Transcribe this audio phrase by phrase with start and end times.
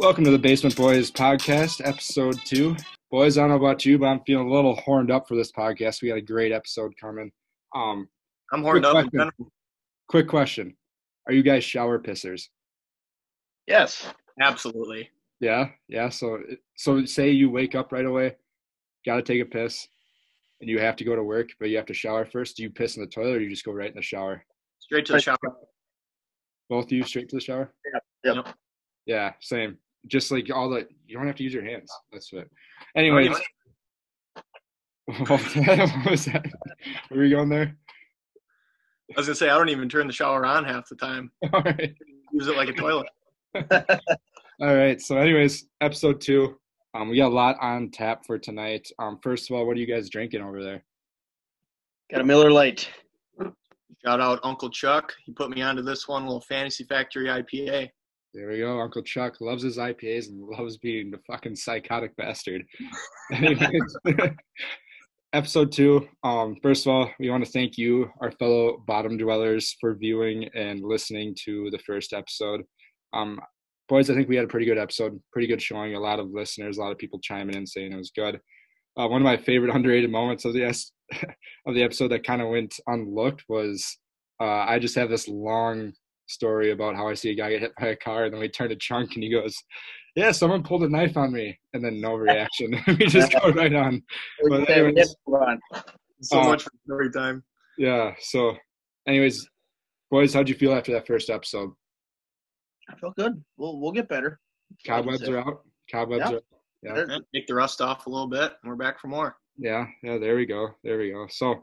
[0.00, 2.74] Welcome to the Basement Boys podcast, episode two.
[3.10, 5.52] Boys, I don't know about you, but I'm feeling a little horned up for this
[5.52, 6.00] podcast.
[6.00, 7.30] We got a great episode coming.
[7.74, 8.08] Um,
[8.50, 9.12] I'm horned quick up.
[9.12, 9.30] question.
[10.08, 10.74] quick question:
[11.26, 12.44] Are you guys shower pissers?
[13.66, 14.06] Yes,
[14.40, 15.10] absolutely.
[15.38, 16.08] Yeah, yeah.
[16.08, 16.38] So,
[16.78, 18.36] so say you wake up right away,
[19.04, 19.86] got to take a piss,
[20.62, 22.56] and you have to go to work, but you have to shower first.
[22.56, 24.46] Do you piss in the toilet, or do you just go right in the shower?
[24.78, 25.36] Straight to the shower.
[26.70, 27.74] Both of you straight to the shower?
[28.24, 28.32] Yeah.
[28.32, 28.54] Yep.
[29.04, 29.76] Yeah, same.
[30.06, 31.90] Just like all the, you don't have to use your hands.
[32.12, 32.50] That's it.
[32.96, 33.36] Anyways,
[35.26, 36.46] what was that?
[37.10, 37.76] Were we going there?
[39.16, 41.32] I was gonna say I don't even turn the shower on half the time.
[41.52, 41.94] All right.
[42.32, 43.08] Use it like a toilet.
[44.60, 45.00] All right.
[45.00, 46.56] So, anyways, episode two.
[46.94, 48.88] Um, we got a lot on tap for tonight.
[48.98, 50.84] Um, first of all, what are you guys drinking over there?
[52.10, 52.88] Got a Miller Lite.
[54.04, 55.12] Shout out Uncle Chuck.
[55.24, 57.88] He put me onto this one little Fantasy Factory IPA.
[58.32, 58.80] There we go.
[58.80, 62.64] Uncle Chuck loves his IPAs and loves being the fucking psychotic bastard.
[65.32, 66.08] Episode two.
[66.22, 70.48] Um, first of all, we want to thank you, our fellow bottom dwellers, for viewing
[70.54, 72.62] and listening to the first episode.
[73.12, 73.40] Um,
[73.88, 75.96] boys, I think we had a pretty good episode, pretty good showing.
[75.96, 78.40] A lot of listeners, a lot of people chiming in saying it was good.
[78.96, 80.92] Uh, one of my favorite underrated moments of the es-
[81.66, 83.98] of the episode that kind of went unlooked was
[84.40, 85.92] uh, I just have this long
[86.30, 88.48] story about how I see a guy get hit by a car, and then we
[88.48, 89.54] turn to Chunk, and he goes,
[90.16, 92.80] "Yeah, someone pulled a knife on me," and then no reaction.
[92.86, 94.02] we just go right on.
[94.48, 95.14] But anyways,
[96.22, 97.42] So Uh, much for story time.
[97.78, 98.14] Yeah.
[98.20, 98.56] So,
[99.06, 99.46] anyways,
[100.10, 101.70] boys, how'd you feel after that first episode?
[102.88, 103.42] I feel good.
[103.56, 104.40] We'll we'll get better.
[104.86, 105.62] Cobwebs are out.
[105.90, 106.36] Cobwebs Yeah.
[106.36, 106.42] are.
[106.82, 107.04] Yeah.
[107.08, 109.36] Yeah, Take the rust off a little bit, and we're back for more.
[109.58, 109.86] Yeah.
[110.02, 110.18] Yeah.
[110.18, 110.68] There we go.
[110.82, 111.26] There we go.
[111.28, 111.62] So,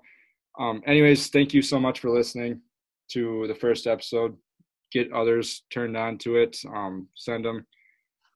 [0.60, 2.62] um, anyways, thank you so much for listening
[3.12, 4.36] to the first episode.
[4.92, 6.58] Get others turned on to it.
[6.68, 7.66] Um, send them.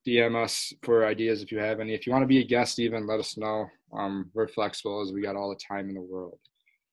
[0.06, 1.94] DM us for ideas if you have any.
[1.94, 3.66] If you want to be a guest, even let us know.
[3.96, 6.38] Um, we're flexible as we got all the time in the world.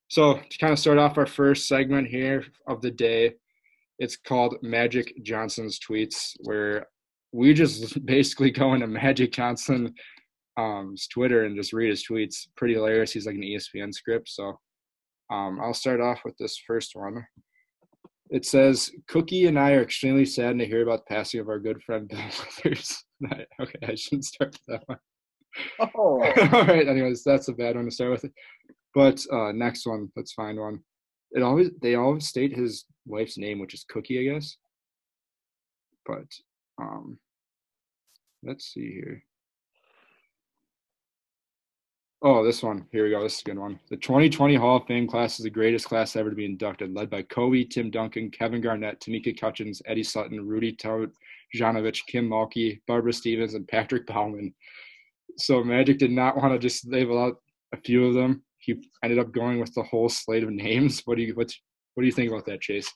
[0.08, 3.34] So to kind of start off our first segment here of the day,
[3.98, 6.86] it's called Magic Johnson's tweets, where
[7.32, 9.94] we just basically go into Magic Johnson
[10.56, 12.48] um Twitter and just read his tweets.
[12.56, 13.12] Pretty hilarious.
[13.12, 14.28] He's like an ESPN script.
[14.28, 14.58] So
[15.30, 17.24] um I'll start off with this first one.
[18.30, 21.58] It says, Cookie and I are extremely saddened to hear about the passing of our
[21.58, 23.04] good friend Bill Withers.
[23.60, 24.98] okay, I shouldn't start with that one.
[25.96, 28.30] Oh, All right, anyways, that's a bad one to start with.
[28.94, 30.80] But uh next one, let's find one.
[31.32, 34.56] It always they always state his wife's name, which is Cookie, I guess.
[36.06, 36.26] But
[36.80, 37.18] um
[38.44, 39.24] let's see here.
[42.22, 42.86] Oh, this one.
[42.92, 43.22] Here we go.
[43.22, 43.80] This is a good one.
[43.88, 47.08] The 2020 Hall of Fame class is the greatest class ever to be inducted, led
[47.08, 53.14] by Kobe, Tim Duncan, Kevin Garnett, Tamika Catchings, Eddie Sutton, Rudy Janovich, Kim Mulkey, Barbara
[53.14, 54.52] Stevens, and Patrick Baumann.
[55.38, 57.40] So Magic did not want to just label out
[57.72, 58.42] a few of them.
[58.58, 61.00] He ended up going with the whole slate of names.
[61.06, 61.58] What do you what's
[61.94, 62.92] what do you think about that, Chase?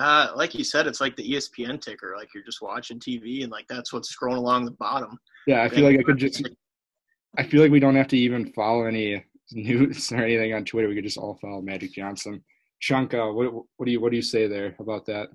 [0.00, 2.14] Uh, like you said, it's like the ESPN ticker.
[2.16, 5.16] Like you're just watching TV, and like that's what's scrolling along the bottom.
[5.46, 6.48] Yeah, I feel like I could just
[7.36, 10.88] I feel like we don't have to even follow any news or anything on Twitter.
[10.88, 12.42] We could just all follow Magic Johnson.
[12.82, 15.28] Shanka, what what do you what do you say there about that?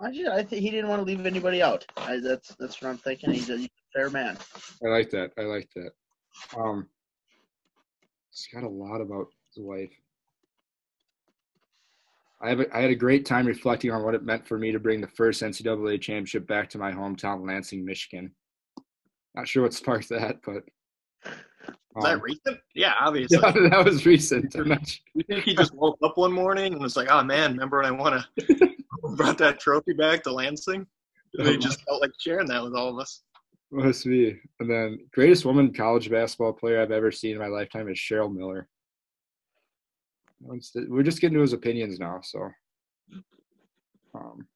[0.00, 1.86] I just, I think he didn't want to leave anybody out.
[1.96, 3.30] I, that's that's what I'm thinking.
[3.30, 4.36] He's a, he's a fair man.
[4.84, 5.32] I like that.
[5.38, 5.90] I like that.
[6.56, 6.88] Um,
[8.30, 9.92] it's got a lot about his wife.
[12.40, 14.72] I have a, I had a great time reflecting on what it meant for me
[14.72, 18.32] to bring the first NCAA championship back to my hometown, Lansing, Michigan.
[19.36, 20.64] Not sure what sparked that, but
[21.96, 22.58] Is that um, recent?
[22.74, 23.38] Yeah, obviously.
[23.42, 24.54] yeah, that was recent.
[24.54, 25.00] I'm not sure.
[25.14, 27.86] You think he just woke up one morning and was like, "Oh man, remember when
[27.86, 28.26] I won a
[29.16, 30.86] brought that trophy back to Lansing?"
[31.34, 33.22] And he just felt like sharing that with all of us.
[33.70, 34.38] Must be.
[34.60, 38.34] And then greatest woman college basketball player I've ever seen in my lifetime is Cheryl
[38.34, 38.68] Miller.
[40.40, 42.50] We're just getting to his opinions now, so.
[44.14, 44.46] Um,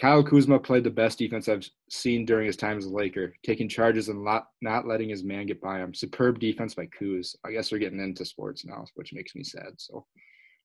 [0.00, 3.68] Kyle Kuzma played the best defense I've seen during his time as a Laker, taking
[3.68, 5.92] charges and not, not letting his man get by him.
[5.92, 7.36] Superb defense by Kuz.
[7.44, 9.74] I guess we're getting into sports now, which makes me sad.
[9.76, 10.06] So,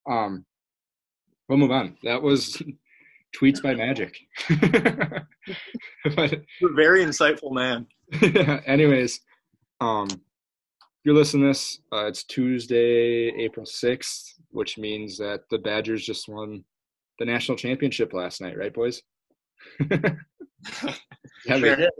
[0.09, 0.45] um,
[1.49, 1.97] we'll move on.
[2.03, 2.61] That was
[3.35, 4.15] tweets by Magic.
[6.15, 6.41] but
[6.73, 7.87] very insightful man.
[8.21, 9.19] Yeah, anyways,
[9.81, 10.17] um, if
[11.03, 16.29] you're listening to this, uh, it's Tuesday, April 6th, which means that the Badgers just
[16.29, 16.63] won
[17.19, 19.01] the national championship last night, right, boys?
[21.45, 21.75] Yeah, Sure.
[21.75, 21.93] that-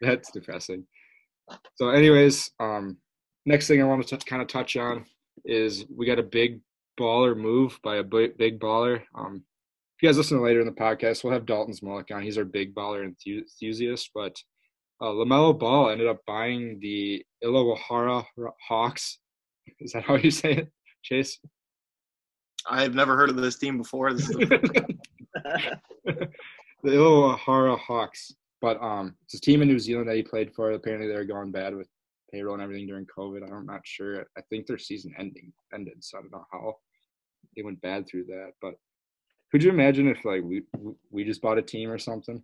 [0.00, 0.86] that's depressing.
[1.76, 2.96] So, anyways, um,
[3.46, 5.04] next thing I want to t- kind of touch on
[5.44, 6.60] is we got a big
[7.00, 9.02] baller move by a big, big baller.
[9.14, 9.44] Um,
[10.00, 12.22] you guys listen to later in the podcast, we'll have Dalton's Smolik on.
[12.22, 14.10] He's our big baller enthusiast.
[14.14, 14.36] But
[15.00, 18.24] uh, LaMelo Ball ended up buying the Illawarra
[18.68, 19.18] Hawks.
[19.80, 20.72] Is that how you say it,
[21.02, 21.38] Chase?
[22.68, 24.12] I've never heard of this team before.
[24.12, 24.28] This
[26.82, 28.32] the Illawarra Hawks.
[28.60, 30.72] But um, it's a team in New Zealand that he played for.
[30.72, 31.88] Apparently, they're going bad with
[32.32, 33.48] payroll and everything during COVID.
[33.50, 34.26] I'm not sure.
[34.36, 36.74] I think their season ending ended, so I don't know how
[37.56, 38.52] they went bad through that.
[38.60, 38.74] But
[39.50, 40.62] could you imagine if like we
[41.10, 42.42] we just bought a team or something?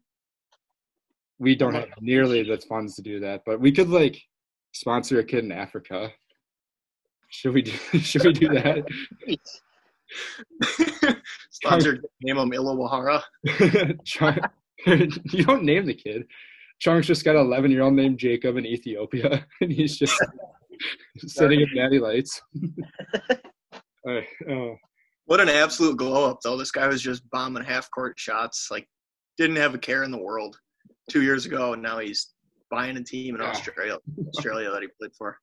[1.38, 4.20] We don't have nearly the funds to do that, but we could like
[4.72, 6.12] sponsor a kid in Africa.
[7.28, 7.72] Should we do?
[7.98, 8.84] Should we do that?
[11.50, 13.22] sponsor name him Illawarra.
[14.86, 16.26] you don't name the kid.
[16.80, 20.20] Chunk's just got an 11 year old named Jacob in Ethiopia, and he's just
[21.18, 22.40] sitting in Natty Lights.
[24.08, 24.20] uh,
[25.26, 26.56] what an absolute glow up, though.
[26.56, 28.86] This guy was just bombing half court shots, like,
[29.38, 30.56] didn't have a care in the world
[31.10, 32.34] two years ago, and now he's
[32.70, 33.48] buying a team in yeah.
[33.48, 35.38] Australia, Australia that he played for.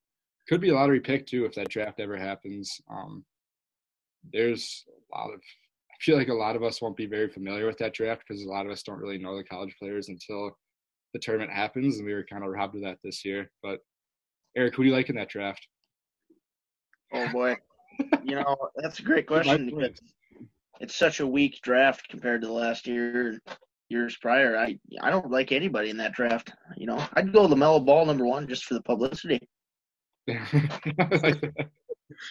[0.48, 2.80] Could be a lottery pick, too, if that draft ever happens.
[2.90, 3.26] Um,
[4.32, 5.40] there's a lot of
[5.92, 8.44] I feel like a lot of us won't be very familiar with that draft because
[8.44, 10.58] a lot of us don't really know the college players until
[11.14, 13.52] the tournament happens, and we were kind of robbed of that this year.
[13.62, 13.80] But
[14.56, 15.68] Eric, who do you like in that draft?
[17.14, 17.56] Oh boy,
[18.24, 19.72] you know that's a great question.
[20.80, 23.40] it's such a weak draft compared to the last year
[23.90, 24.58] years prior.
[24.58, 26.52] I I don't like anybody in that draft.
[26.78, 29.40] You know, I'd go LaMelo Ball number one just for the publicity.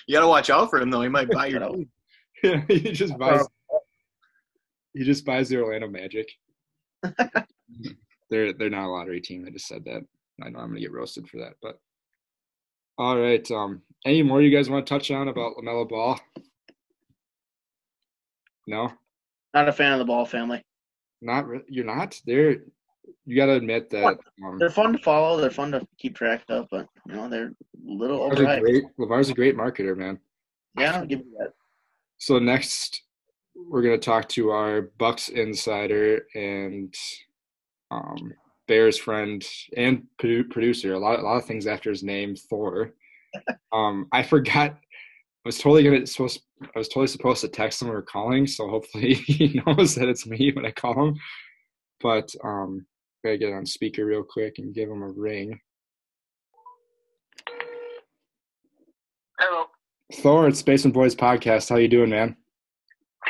[0.06, 1.02] you got to watch out for him though.
[1.02, 1.88] He might buy your team.
[2.42, 3.46] Yeah, he just buys.
[4.94, 6.26] He just buys the Orlando Magic.
[8.30, 9.44] they're they're not a lottery team.
[9.46, 10.02] I just said that.
[10.42, 11.78] I know I'm gonna get roasted for that, but
[12.96, 13.48] all right.
[13.50, 16.18] Um, any more you guys want to touch on about Lamelo Ball?
[18.66, 18.90] No.
[19.52, 20.62] Not a fan of the Ball family.
[21.20, 22.18] Not re- you're not.
[22.24, 22.62] They're
[23.30, 25.40] you got to admit that um, they're fun to follow.
[25.40, 27.52] They're fun to keep track of, but you know they're a
[27.84, 30.18] little LeVar's a great, LeVar's a great marketer, man.
[30.76, 31.52] Yeah, I'll give you that.
[32.18, 33.02] So next,
[33.54, 36.92] we're gonna talk to our Bucks insider and
[37.92, 38.32] um,
[38.66, 40.94] Bears friend and producer.
[40.94, 42.94] A lot, a lot of things after his name, Thor.
[43.72, 44.72] Um, I forgot.
[44.72, 46.42] I was totally gonna supposed.
[46.60, 50.26] I was totally supposed to text him or calling, so hopefully he knows that it's
[50.26, 51.14] me when I call him.
[52.00, 52.84] But um,
[53.24, 55.58] gotta get on speaker real quick and give him a ring.
[59.38, 59.66] Hello.
[60.16, 61.68] Thor, it's Basement Boys podcast.
[61.68, 62.36] How you doing, man?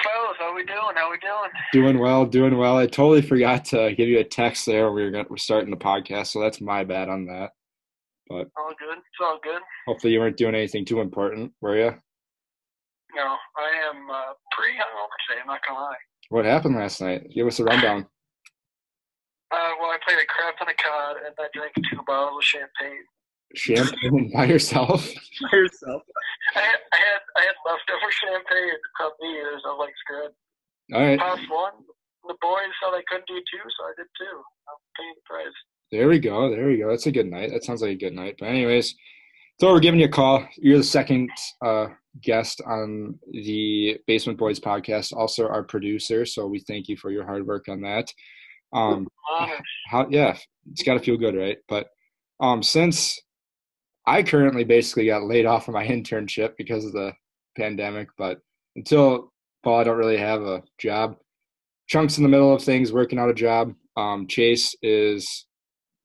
[0.02, 0.78] Fellas, how we doing?
[0.94, 1.50] How we doing?
[1.72, 2.76] Doing well, doing well.
[2.76, 4.90] I totally forgot to give you a text there.
[4.92, 7.50] We were gonna, we're starting the podcast, so that's my bad on that.
[8.28, 8.98] But all good.
[8.98, 9.60] It's all good.
[9.86, 11.90] Hopefully, you weren't doing anything too important, were you?
[13.14, 15.40] No, I am uh, pretty hungover today.
[15.42, 15.96] I'm not gonna lie.
[16.28, 17.28] What happened last night?
[17.34, 18.06] Give us a rundown.
[19.50, 22.44] Uh, well, I played a crap on of COD and I drank two bottles of
[22.44, 23.04] champagne.
[23.54, 25.02] Champagne by yourself?
[25.50, 26.02] by yourself.
[26.54, 29.62] I had, I had I had leftover champagne from New Year's.
[29.66, 30.32] I was like, screwed.
[30.94, 31.18] All right.
[31.18, 31.72] Past one.
[32.28, 34.36] The boys said I couldn't do two, so I did two.
[34.68, 35.58] I'm paying the price.
[35.90, 36.50] There we go.
[36.50, 36.88] There we go.
[36.88, 37.50] That's a good night.
[37.50, 38.36] That sounds like a good night.
[38.38, 38.94] But anyways,
[39.60, 40.46] so we're giving you a call.
[40.56, 41.30] You're the second
[41.64, 41.88] uh,
[42.22, 45.12] guest on the Basement Boys podcast.
[45.12, 46.24] Also, our producer.
[46.24, 48.12] So we thank you for your hard work on that.
[48.72, 49.08] Um,
[49.88, 50.06] how?
[50.10, 50.36] Yeah,
[50.70, 51.58] it's got to feel good, right?
[51.68, 51.88] But
[52.40, 53.20] um, since
[54.06, 57.12] I currently basically got laid off from my internship because of the
[57.56, 58.38] pandemic, but
[58.76, 61.16] until Paul, I don't really have a job.
[61.88, 63.74] Chunks in the middle of things, working out a job.
[63.96, 65.46] Um, Chase is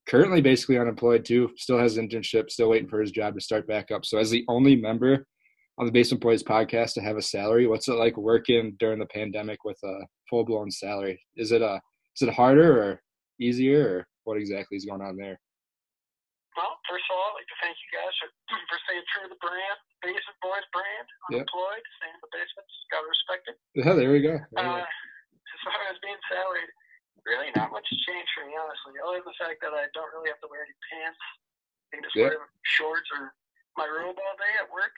[0.07, 1.51] currently basically unemployed too.
[1.57, 2.49] Still has internship.
[2.49, 4.05] Still waiting for his job to start back up.
[4.05, 5.25] So as the only member
[5.77, 9.05] on the Basement Boys podcast to have a salary, what's it like working during the
[9.05, 11.21] pandemic with a full blown salary?
[11.35, 11.79] Is it a
[12.15, 12.91] is it harder or
[13.39, 15.37] easier or what exactly is going on there?
[16.55, 18.27] Well, first of all, I'd like to thank you guys for,
[18.71, 21.95] for staying true to the brand, Basement Boys brand, unemployed, yep.
[21.99, 23.57] staying in the basement, just gotta respect it.
[23.75, 24.39] Yeah, there we go.
[24.55, 24.87] There uh.
[25.55, 26.67] As far as being salaried,
[27.23, 30.11] really not much has changed for me, honestly, other than the fact that I don't
[30.11, 31.21] really have to wear any pants.
[31.89, 32.35] I can just yep.
[32.35, 33.31] wear shorts or
[33.79, 34.93] my robe all day at work,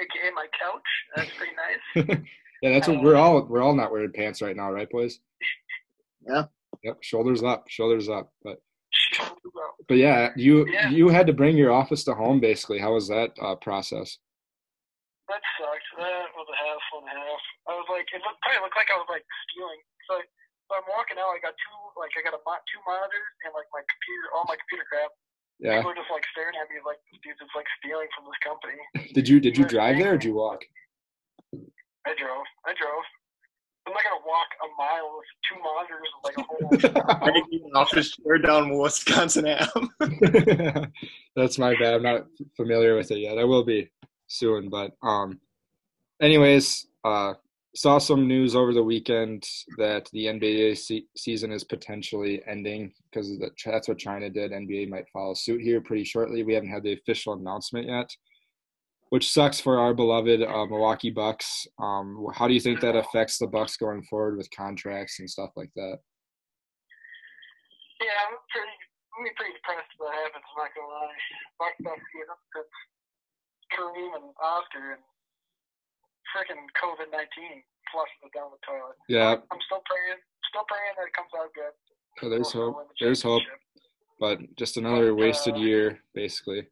[0.00, 0.88] aka my couch.
[1.12, 1.84] That's pretty nice.
[2.62, 5.20] yeah, that's what we're um, all we're all not wearing pants right now, right, boys?
[6.26, 6.50] Yeah.
[6.84, 8.30] Yep, shoulders up, shoulders up.
[8.42, 8.58] But
[9.88, 10.90] but yeah, you yeah.
[10.90, 12.78] you had to bring your office to home basically.
[12.78, 14.18] How was that uh, process?
[15.28, 15.88] That sucked.
[16.00, 17.42] That was a hassle and a half.
[17.68, 19.80] I was like, it looked, probably looked like I was like stealing.
[20.08, 20.16] So,
[20.68, 21.36] so I'm walking out.
[21.36, 24.56] I got two like I got a two monitors and like my computer, all my
[24.56, 25.12] computer crap.
[25.60, 25.82] Yeah.
[25.82, 28.40] People are just like staring at me like this dude's just like stealing from this
[28.40, 28.78] company.
[29.12, 30.64] Did you did you drive there or did you walk?
[32.08, 32.46] I drove.
[32.64, 33.04] I drove.
[33.88, 37.32] I'm not gonna walk a mile with two monitors and like a whole.
[37.32, 40.90] Making office chair down Wisconsin Ave.
[41.36, 41.94] That's my bad.
[41.94, 43.38] I'm not familiar with it yet.
[43.38, 43.90] I will be
[44.26, 45.40] soon, but um,
[46.20, 47.34] anyways, uh,
[47.74, 53.38] saw some news over the weekend that the NBA se- season is potentially ending because
[53.64, 54.52] that's what China did.
[54.52, 56.42] NBA might follow suit here pretty shortly.
[56.42, 58.14] We haven't had the official announcement yet,
[59.10, 61.66] which sucks for our beloved uh, Milwaukee Bucks.
[61.78, 65.50] Um, how do you think that affects the Bucks going forward with contracts and stuff
[65.56, 65.98] like that?
[68.00, 68.76] Yeah, I'm pretty,
[69.18, 70.44] I'm pretty depressed that happens.
[70.44, 71.18] I'm not gonna lie.
[71.58, 72.38] Bucks get up
[73.74, 75.02] Kareem and Oscar and
[76.32, 77.62] freaking COVID nineteen
[77.92, 78.96] flushes it down the toilet.
[79.08, 79.40] Yeah.
[79.50, 81.74] I'm still praying, still praying that it comes out good.
[82.20, 82.76] So there's hope.
[82.76, 83.42] the There's hope,
[84.20, 86.66] but just another But, wasted uh, year, basically.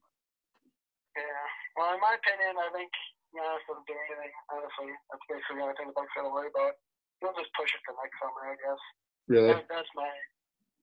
[1.76, 2.90] Well, in my opinion, I think
[3.36, 4.32] Giannis doesn't do anything.
[4.48, 6.74] Honestly, that's basically the only thing the Bucks got to worry about.
[7.20, 8.82] They'll just push it for next summer, I guess.
[9.28, 9.52] Really?
[9.52, 10.08] That, that's my.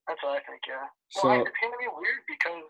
[0.06, 0.62] That's what I think.
[0.70, 0.86] Yeah.
[1.16, 2.68] So- well, it's gonna be weird because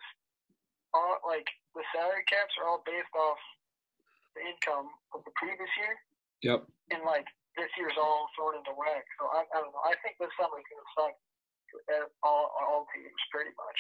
[0.94, 3.42] all like the salary caps are all based off
[4.38, 4.88] the income
[5.18, 5.94] of the previous year,
[6.46, 6.60] Yep.
[6.94, 7.26] and like
[7.58, 9.02] this year's all thrown into whack.
[9.18, 9.82] So I, I don't know.
[9.86, 11.16] I think this summer's gonna suck
[11.74, 11.82] for
[12.22, 13.80] all all teams pretty much.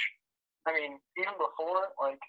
[0.66, 2.22] I mean, even before like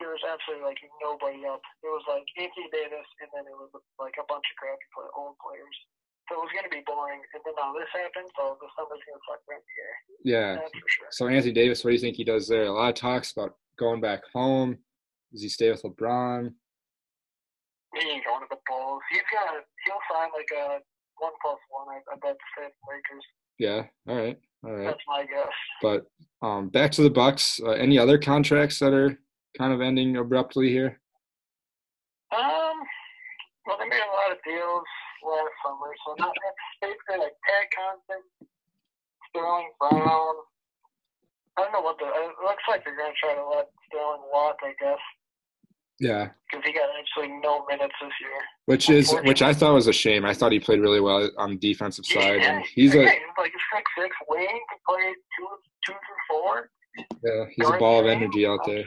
[0.00, 1.60] there was absolutely like nobody up.
[1.84, 3.68] It was like Anthony Davis, and then it was
[4.00, 5.76] like a bunch of crappy play, old players.
[6.26, 8.32] So it was gonna be boring, and then now this happened.
[8.32, 9.88] So the summer's gonna suck for NBA.
[10.24, 10.50] Yeah.
[10.56, 11.10] That's for sure.
[11.12, 12.64] So Anthony Davis, what do you think he does there?
[12.64, 14.78] A lot of talks about going back home.
[15.32, 16.54] Does he stay with LeBron?
[17.94, 19.02] He ain't going to the Bulls.
[19.12, 20.80] He's gonna he'll sign like a
[21.18, 21.92] one plus one.
[21.92, 23.26] I, I bet to say the Lakers.
[23.58, 23.82] Yeah.
[24.08, 24.38] All right.
[24.64, 24.86] All right.
[24.86, 25.52] That's my guess.
[25.82, 26.06] But
[26.46, 27.60] um, back to the Bucks.
[27.62, 29.18] Uh, any other contracts that are
[29.56, 31.00] kind of ending abruptly here?
[32.36, 32.76] Um,
[33.66, 34.84] well, they made a lot of deals
[35.26, 36.34] last summer, so not
[36.80, 38.46] basically like Pat Connaughton,
[39.28, 40.34] Sterling Brown.
[41.58, 42.06] I don't know what the.
[42.06, 44.98] It looks like they're gonna try to let Sterling walk, I guess,
[45.98, 46.28] Yeah.
[46.50, 48.38] because he got absolutely no minutes this year.
[48.66, 50.24] Which is which I thought was a shame.
[50.24, 53.04] I thought he played really well on the defensive side, and he's a he's
[53.36, 54.46] like a six six wing.
[54.48, 55.48] Can play two
[55.84, 56.70] two through four.
[57.24, 58.84] yeah, he's a ball of energy out there.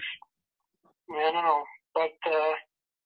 [1.09, 2.53] Yeah, I don't know, but uh,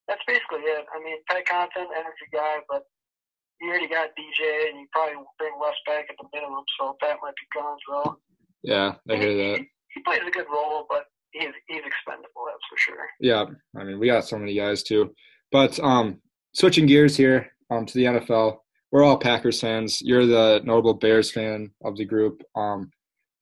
[0.06, 0.86] that's basically it.
[0.94, 2.82] I mean, Pat Connaughton, energy guy, but
[3.60, 7.16] you already got DJ, and you probably bring Wes back at the minimum, so that
[7.22, 8.20] might be gone as well.
[8.62, 9.58] Yeah, I hear that.
[9.58, 13.06] He, he plays a good role, but he's he's expendable, that's for sure.
[13.20, 13.44] Yeah,
[13.76, 15.14] I mean, we got so many guys too.
[15.50, 16.20] But um,
[16.54, 18.58] switching gears here um, to the NFL,
[18.92, 20.00] we're all Packers fans.
[20.00, 22.42] You're the notable Bears fan of the group.
[22.54, 22.90] Um,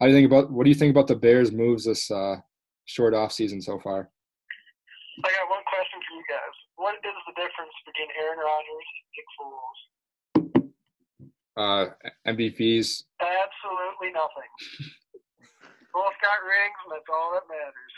[0.00, 2.36] how do you think about what do you think about the Bears' moves this uh,
[2.84, 4.10] short off season so far?
[5.24, 6.56] I got one question for you guys.
[6.76, 9.78] What is the difference between Aaron Rodgers and Nick Foles?
[11.56, 11.84] Uh,
[12.28, 13.04] MVPs.
[13.20, 14.50] Absolutely nothing.
[15.94, 17.94] Both got rings, and that's all that matters.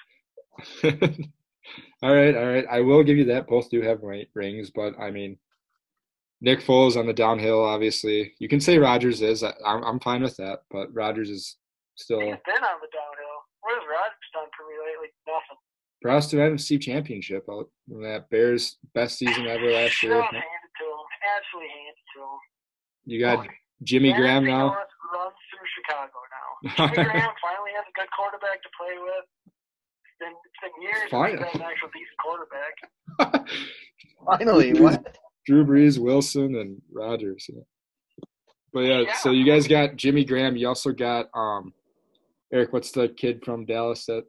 [2.02, 2.66] all right, all right.
[2.70, 3.48] I will give you that.
[3.48, 5.36] Both do have rings, but I mean,
[6.40, 7.64] Nick Foles on the downhill.
[7.64, 9.42] Obviously, you can say Rodgers is.
[9.42, 11.56] I, I'm I'm fine with that, but Rodgers is
[11.96, 12.20] still.
[12.20, 13.38] He's been on the downhill.
[13.60, 15.10] What has Rodgers done for me lately?
[15.26, 15.58] Nothing.
[16.00, 20.12] For us to NFC Championship, out in that Bears best season ever last year.
[20.12, 21.06] Shut handed to him.
[21.36, 22.38] Absolutely handed to him.
[23.06, 23.46] You got
[23.82, 24.66] Jimmy Graham now.
[24.66, 26.86] North runs through Chicago now.
[26.86, 29.26] Jimmy Graham finally has a good quarterback to play with.
[30.04, 31.38] It's been, it's been years Fine.
[31.38, 33.48] since an actual decent quarterback.
[34.26, 35.18] Finally, what?
[35.46, 37.46] Drew Brees, Wilson, and Rodgers.
[37.48, 37.62] Yeah.
[38.72, 40.56] But yeah, so you guys got Jimmy Graham.
[40.56, 41.72] You also got um,
[42.52, 42.72] Eric.
[42.72, 44.24] What's the kid from Dallas that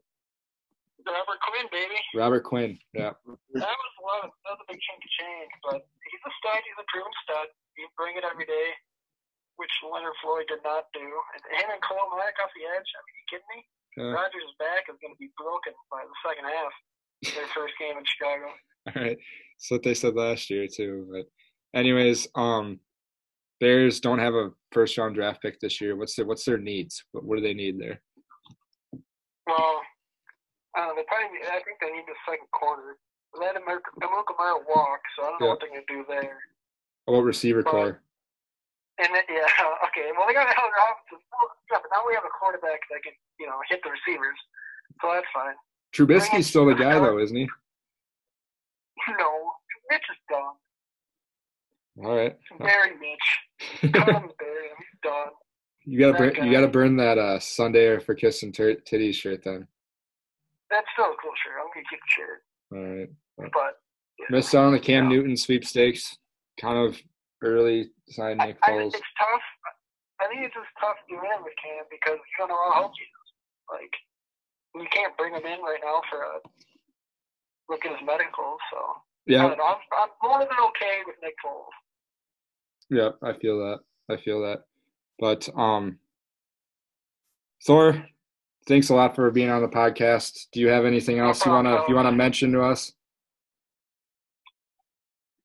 [1.08, 2.00] Robert Quinn, baby.
[2.16, 2.76] Robert Quinn?
[2.92, 3.16] Yeah.
[3.56, 4.28] That was one.
[4.44, 6.62] That was a big chunk of change, but he's a stud.
[6.64, 7.48] He's a proven stud.
[7.80, 8.70] He bring it every day,
[9.56, 11.04] which Leonard Floyd did not do.
[11.04, 12.90] And him and Khalil Mack off the edge.
[12.90, 13.60] I mean, you kidding me?
[13.96, 14.12] Yeah.
[14.16, 16.74] Rodgers' back is going to be broken by the second half.
[17.36, 18.48] Their first game in Chicago.
[18.92, 19.18] All right.
[19.18, 21.08] That's what they said last year too.
[21.12, 21.28] But
[21.78, 22.80] anyways, um,
[23.60, 25.96] Bears don't have a first round draft pick this year.
[25.96, 27.04] What's their what's their needs?
[27.12, 28.02] What, what do they need there?
[29.48, 29.82] Well,
[30.76, 30.94] I.
[30.96, 31.40] They probably.
[31.48, 32.98] I think they need the second corner.
[33.38, 35.54] Let Amukamara walk, so I don't know Yeah.
[35.54, 36.38] what they're going to do there.
[37.06, 38.02] How about receiver Well, core?
[38.98, 39.46] And then, yeah,
[39.88, 40.10] okay.
[40.18, 41.22] Well, they got Allen Robinson.
[41.30, 44.36] Well, Yeah, but now we have a quarterback that can, you know, hit the receivers,
[45.02, 45.54] so that's fine.
[45.94, 47.48] Trubisky's still the guy though, isn't he?
[49.18, 49.52] No,
[49.90, 52.06] Mitch is done.
[52.06, 52.38] All right.
[52.60, 53.92] Very Mitch.
[53.94, 54.76] Cut him, bury him.
[54.78, 55.28] He's done.
[55.86, 59.68] You gotta burn, you gotta burn that uh Sunday for kissing ter- titties shirt then.
[60.70, 61.58] That's still a cool shirt.
[61.60, 62.40] I'm gonna keep the shirt,
[62.72, 63.52] All right.
[63.54, 63.74] but
[64.20, 64.26] yeah.
[64.30, 65.18] Missed out on the Cam Yeah.
[65.18, 66.18] Newton sweepstakes,
[66.60, 66.98] kind of
[67.44, 68.94] early sign Nick I, Foles.
[68.94, 69.42] it's tough.
[70.22, 73.00] I think it's just tough doing it with Cam because you don't know how healthy
[73.00, 73.30] he is.
[73.72, 73.94] Like,
[74.76, 76.40] you can't bring him in right now for a
[77.70, 78.58] look at his medical.
[78.72, 78.78] So
[79.26, 79.46] yeah.
[79.46, 81.72] I'm, I'm more than okay with Nick Foles.
[82.90, 83.80] yeah, I feel that.
[84.14, 84.64] I feel that.
[85.20, 86.00] But um,
[87.66, 88.06] Thor,
[88.70, 90.46] thanks a lot for being on the podcast.
[90.54, 92.94] Do you have anything else you wanna you wanna mention to us?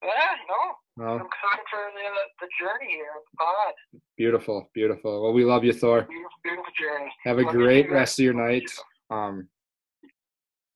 [0.02, 0.10] Yeah,
[0.48, 1.04] no.
[1.04, 1.10] No.
[1.14, 3.06] I'm excited for the the journey here.
[3.40, 3.74] God,
[4.16, 5.22] Beautiful, beautiful.
[5.22, 6.02] Well, we love you, Thor.
[6.02, 7.10] beautiful, beautiful journey.
[7.24, 8.70] Have a Love great rest of your night.
[9.10, 9.48] Um,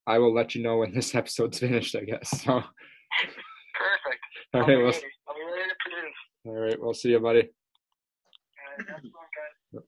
[0.06, 1.94] I will let you know when this episode's finished.
[1.94, 2.30] I guess.
[2.30, 2.62] So,
[3.74, 4.24] Perfect.
[4.54, 4.98] right, I'll be we'll, ready.
[5.28, 6.16] I'll be ready to produce.
[6.46, 7.40] all right, we'll see you, buddy.
[7.40, 7.44] Uh,
[8.78, 9.82] that's one, guys.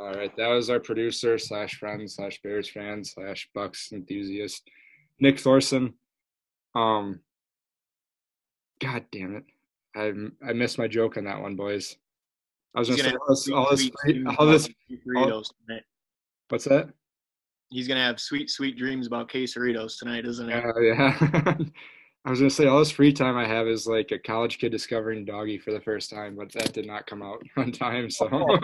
[0.00, 4.62] All right, that was our producer slash friend slash Bears fan slash Bucks enthusiast,
[5.20, 5.92] Nick Thorson.
[6.74, 7.20] Um,
[8.80, 9.44] God damn it,
[9.94, 11.96] I I missed my joke on that one, boys.
[12.74, 13.16] I was He's gonna say
[13.50, 14.68] gonna all this, all this,
[15.18, 15.50] all this.
[15.66, 15.82] tonight.
[16.48, 16.88] What's that?
[17.68, 20.54] He's gonna have sweet, sweet dreams about quesaritos tonight, isn't he?
[20.54, 21.56] Uh, yeah.
[22.24, 24.72] I was gonna say all this free time I have is like a college kid
[24.72, 28.10] discovering doggy for the first time, but that did not come out on time.
[28.10, 28.26] So,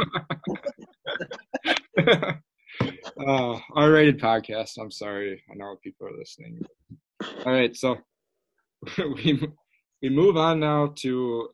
[1.99, 4.79] uh, R-rated podcast.
[4.79, 5.43] I'm sorry.
[5.51, 6.61] I know people are listening.
[7.47, 7.97] All right, so
[8.99, 9.41] we
[10.03, 11.49] we move on now to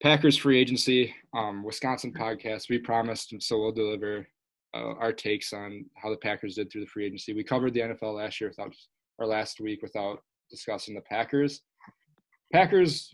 [0.00, 1.12] Packers free agency.
[1.36, 2.68] Um, Wisconsin podcast.
[2.68, 4.28] We promised, so we'll deliver
[4.74, 7.32] uh, our takes on how the Packers did through the free agency.
[7.32, 8.72] We covered the NFL last year without,
[9.18, 10.20] or last week without
[10.50, 11.62] discussing the Packers.
[12.52, 13.10] Packers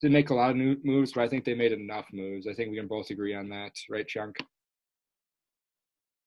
[0.00, 2.46] didn't make a lot of new moves, but I think they made enough moves.
[2.46, 4.36] I think we can both agree on that, right, Chunk?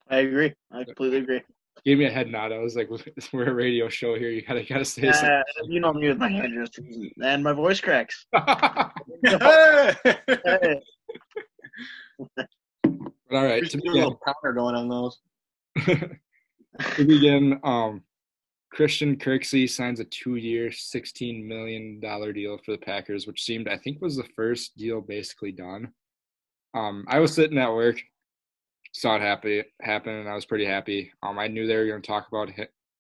[0.09, 0.53] I agree.
[0.71, 1.41] I completely agree.
[1.85, 2.51] Gave me a head nod.
[2.51, 2.89] I was like,
[3.34, 4.29] "We're a radio show here.
[4.29, 6.69] You gotta gotta say something." Uh, you know me with my hand
[7.23, 8.25] and my voice cracks.
[8.34, 8.43] Hey,
[13.32, 15.19] All right, There's to a little counter going on those.
[15.86, 18.01] to begin, um,
[18.77, 23.75] Christian Kirksey signs a two-year, sixteen million dollar deal for the Packers, which seemed, I
[23.75, 25.91] think, was the first deal basically done.
[26.75, 27.99] Um, I was sitting at work,
[28.93, 31.11] saw it happy happen, and I was pretty happy.
[31.23, 32.51] Um, I knew they were going to talk about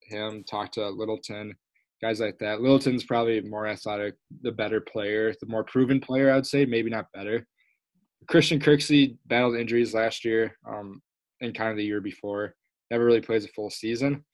[0.01, 1.55] him, talk to Littleton,
[2.01, 2.59] guys like that.
[2.59, 7.11] Littleton's probably more athletic, the better player, the more proven player, I'd say, maybe not
[7.13, 7.45] better.
[8.27, 11.03] Christian Kirksey battled injuries last year, um,
[11.41, 12.55] and kind of the year before.
[12.89, 14.25] Never really plays a full season.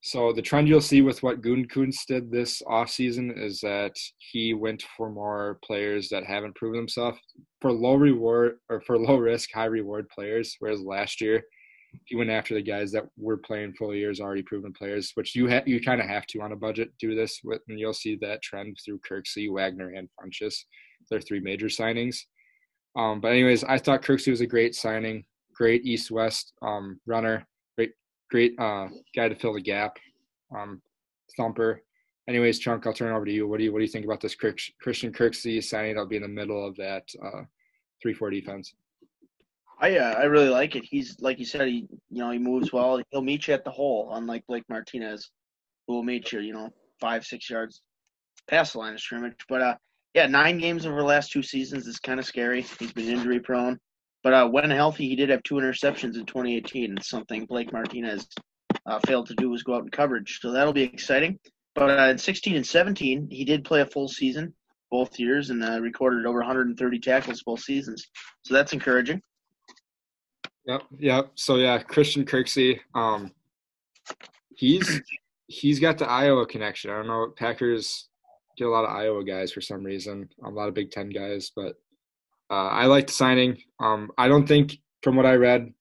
[0.00, 4.84] So the trend you'll see with what Gutekunst did this offseason is that he went
[4.96, 7.18] for more players that haven't proven themselves
[7.60, 10.56] for low reward or for low risk, high reward players.
[10.60, 11.42] Whereas last year
[12.04, 15.50] he went after the guys that were playing full years, already proven players, which you
[15.50, 18.16] ha- you kind of have to on a budget do this with, and you'll see
[18.20, 20.64] that trend through Kirksey, Wagner, and Funchess.
[21.10, 22.18] Their three major signings.
[22.96, 27.46] Um, but anyways, I thought Kirksey was a great signing, great east-west um, runner,
[28.30, 29.96] great uh, guy to fill the gap,
[30.54, 30.80] um,
[31.36, 31.82] thumper.
[32.28, 33.48] Anyways, Chunk, I'll turn it over to you.
[33.48, 35.94] What do you what do you think about this Christian Kirksey signing?
[35.94, 37.42] That'll be in the middle of that uh,
[38.02, 38.74] three-four defense.
[39.80, 40.84] I uh, I really like it.
[40.84, 43.00] He's like you said, he you know he moves well.
[43.10, 45.30] He'll meet you at the hole, unlike Blake Martinez,
[45.86, 47.80] who will meet you you know five six yards
[48.48, 49.36] past the line of scrimmage.
[49.48, 49.74] But uh,
[50.14, 52.62] yeah, nine games over the last two seasons is kind of scary.
[52.62, 53.78] He's been injury prone,
[54.28, 56.98] but uh, when healthy, he did have two interceptions in 2018.
[56.98, 58.28] It's something Blake Martinez
[58.84, 60.40] uh, failed to do was go out in coverage.
[60.42, 61.38] So that'll be exciting.
[61.74, 64.52] But uh, in 16 and 17, he did play a full season
[64.90, 68.06] both years and uh, recorded over 130 tackles both seasons.
[68.42, 69.22] So that's encouraging.
[70.66, 71.30] Yep, yep.
[71.34, 73.32] So yeah, Christian Kirksey, um,
[74.54, 75.00] he's
[75.46, 76.90] he's got the Iowa connection.
[76.90, 78.10] I don't know, Packers
[78.58, 81.50] get a lot of Iowa guys for some reason, a lot of Big Ten guys,
[81.56, 81.76] but
[82.50, 83.62] uh, I like the signing.
[83.80, 85.72] Um, I don't think, from what I read,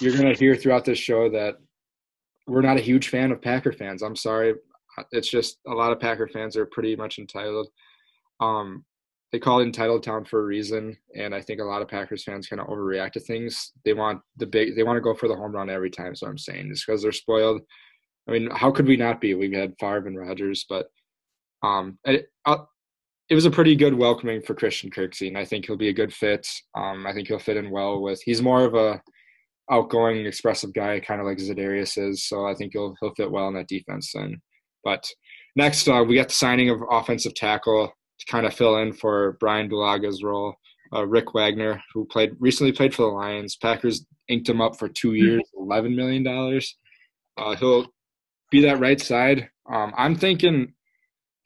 [0.00, 1.56] you're gonna hear throughout this show that
[2.46, 4.02] we're not a huge fan of Packer fans.
[4.02, 4.54] I'm sorry,
[5.12, 7.68] it's just a lot of Packer fans are pretty much entitled.
[8.40, 8.84] Um,
[9.30, 12.24] they call it entitled town for a reason, and I think a lot of Packers
[12.24, 13.72] fans kind of overreact to things.
[13.84, 16.14] They want the big, they want to go for the home run every time.
[16.16, 17.60] So I'm saying just because they're spoiled.
[18.26, 19.34] I mean, how could we not be?
[19.34, 20.86] We've had Favre and Rodgers, but
[21.62, 22.58] um, uh,
[23.30, 25.94] it was a pretty good welcoming for Christian Kirksey, and I think he'll be a
[25.94, 26.46] good fit.
[26.74, 28.22] Um, I think he'll fit in well with.
[28.22, 29.02] He's more of a
[29.70, 32.24] outgoing, expressive guy, kind of like Zadarius is.
[32.26, 34.12] So I think he'll he'll fit well in that defense.
[34.14, 34.40] Then,
[34.82, 35.06] but
[35.56, 39.36] next uh, we got the signing of offensive tackle to kind of fill in for
[39.40, 40.54] Brian Bulaga's role.
[40.90, 43.56] Uh, Rick Wagner, who played recently played for the Lions.
[43.56, 46.76] Packers inked him up for two years, eleven million dollars.
[47.36, 47.86] Uh, he'll
[48.50, 49.50] be that right side.
[49.70, 50.72] Um, I'm thinking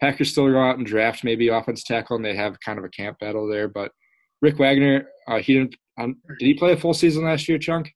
[0.03, 2.88] Packers still go out and draft maybe offense tackle, and they have kind of a
[2.88, 3.69] camp battle there.
[3.69, 3.93] But
[4.41, 5.77] Rick Wagner, uh, he didn't.
[5.97, 7.88] Um, did he play a full season last year, Chunk?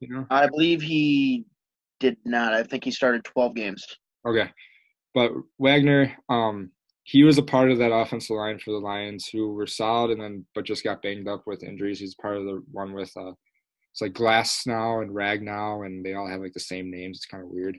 [0.00, 0.26] You know?
[0.30, 1.44] I believe he
[2.00, 2.54] did not.
[2.54, 3.86] I think he started 12 games.
[4.26, 4.50] Okay,
[5.14, 6.72] but Wagner, um,
[7.04, 10.20] he was a part of that offensive line for the Lions who were solid and
[10.20, 12.00] then but just got banged up with injuries.
[12.00, 13.30] He's part of the one with uh,
[13.92, 17.18] it's like Glasgow and Ragnow, and they all have like the same names.
[17.18, 17.78] It's kind of weird.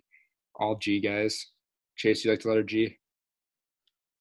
[0.55, 1.47] All G guys.
[1.97, 2.95] Chase, you like the letter G?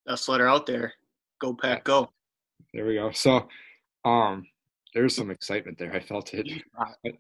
[0.07, 0.93] Best letter out there.
[1.41, 2.11] Go pack, go.
[2.73, 3.11] There we go.
[3.13, 3.49] So,
[4.05, 4.47] um,
[4.95, 5.93] there's some excitement there.
[5.93, 6.63] I felt it.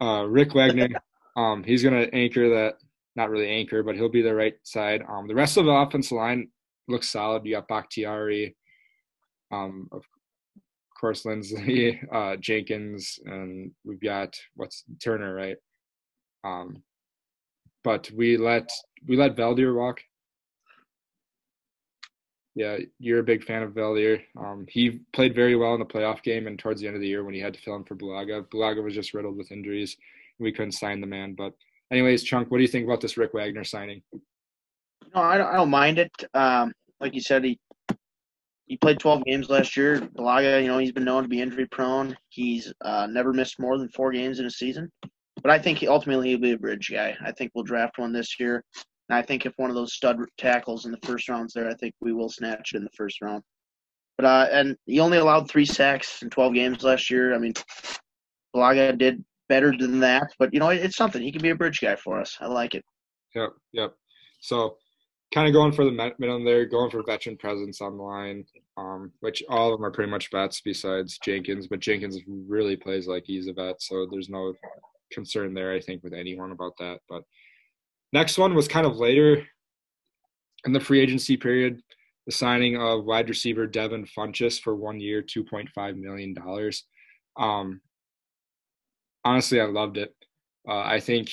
[0.00, 0.88] Uh, Rick Wagner,
[1.36, 2.74] um, he's gonna anchor that.
[3.14, 5.02] Not really anchor, but he'll be the right side.
[5.08, 6.48] Um, the rest of the offensive line
[6.88, 7.46] looks solid.
[7.46, 8.56] You got Bakhtiari,
[9.52, 10.02] um, of
[11.00, 15.56] course, Linsley, uh, Jenkins, and we've got what's Turner, right?
[16.42, 16.82] Um,
[17.84, 18.68] but we let
[19.06, 20.00] we let Veldheer walk.
[22.54, 24.22] Yeah, you're a big fan of Veldheer.
[24.38, 27.08] Um, he played very well in the playoff game and towards the end of the
[27.08, 28.46] year when he had to fill in for Bulaga.
[28.46, 29.96] Bulaga was just riddled with injuries.
[30.38, 31.34] We couldn't sign the man.
[31.34, 31.52] But
[31.90, 34.02] anyways, Chunk, what do you think about this Rick Wagner signing?
[35.14, 36.12] No, I don't, I don't mind it.
[36.32, 37.58] Um, like you said, he
[38.66, 40.00] he played 12 games last year.
[40.00, 42.16] Bulaga, you know, he's been known to be injury prone.
[42.30, 44.90] He's uh, never missed more than four games in a season.
[45.42, 47.14] But I think he, ultimately he'll be a bridge guy.
[47.22, 48.64] I think we'll draft one this year.
[49.08, 51.74] And I think if one of those stud tackles in the first round's there, I
[51.74, 53.42] think we will snatch it in the first round.
[54.16, 57.34] But uh, and he only allowed three sacks in 12 games last year.
[57.34, 57.52] I mean,
[58.54, 61.20] Bulaga did better than that, but you know, it's something.
[61.20, 62.36] He can be a bridge guy for us.
[62.40, 62.84] I like it.
[63.34, 63.94] Yep, yep.
[64.40, 64.76] So
[65.34, 68.44] kind of going for the middle there, going for veteran presence on the line,
[68.76, 71.66] um, which all of them are pretty much vets besides Jenkins.
[71.66, 74.54] But Jenkins really plays like he's a vet, so there's no
[75.12, 77.00] concern there, I think, with anyone about that.
[77.08, 77.22] But
[78.14, 79.44] next one was kind of later
[80.64, 81.82] in the free agency period,
[82.26, 86.34] the signing of wide receiver Devin Funchess for one year, $2.5 million.
[87.36, 87.80] Um,
[89.24, 90.14] honestly, I loved it.
[90.66, 91.28] Uh, I think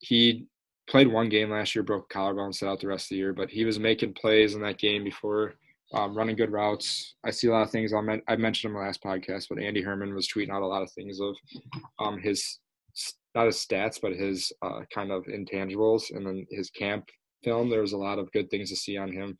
[0.00, 0.46] he
[0.88, 3.50] played one game last year, broke collarbone, set out the rest of the year, but
[3.50, 5.54] he was making plays in that game before,
[5.92, 7.14] um, running good routes.
[7.24, 7.92] I see a lot of things.
[7.92, 10.90] On, I mentioned in last podcast, but Andy Herman was tweeting out a lot of
[10.92, 11.36] things of
[12.00, 12.58] um, his
[13.34, 17.08] not his stats, but his uh, kind of intangibles, and then his camp
[17.42, 17.70] film.
[17.70, 19.38] There was a lot of good things to see on him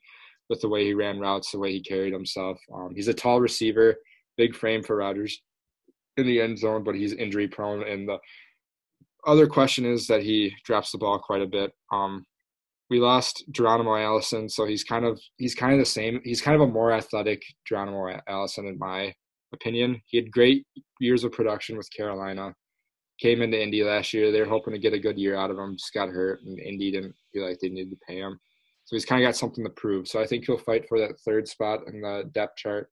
[0.48, 2.59] with the way he ran routes, the way he carried himself.
[2.74, 3.96] Um, he's a tall receiver,
[4.37, 5.40] big frame for Rodgers
[6.16, 8.18] in the end zone, but he's injury prone, and the
[9.26, 11.72] other question is that he drops the ball quite a bit.
[11.92, 12.26] Um,
[12.90, 16.20] we lost Geronimo Allison, so he's kind of he's kind of the same.
[16.24, 19.14] He's kind of a more athletic Geronimo Allison, in my
[19.55, 20.00] opinion.
[20.07, 20.66] He had great
[21.00, 22.55] years of production with Carolina.
[23.22, 24.32] Came into Indy last year.
[24.32, 25.76] They were hoping to get a good year out of him.
[25.76, 28.37] Just got hurt, and Indy didn't feel like they needed to pay him.
[28.85, 30.08] So he's kind of got something to prove.
[30.08, 32.90] So I think he'll fight for that third spot in the depth chart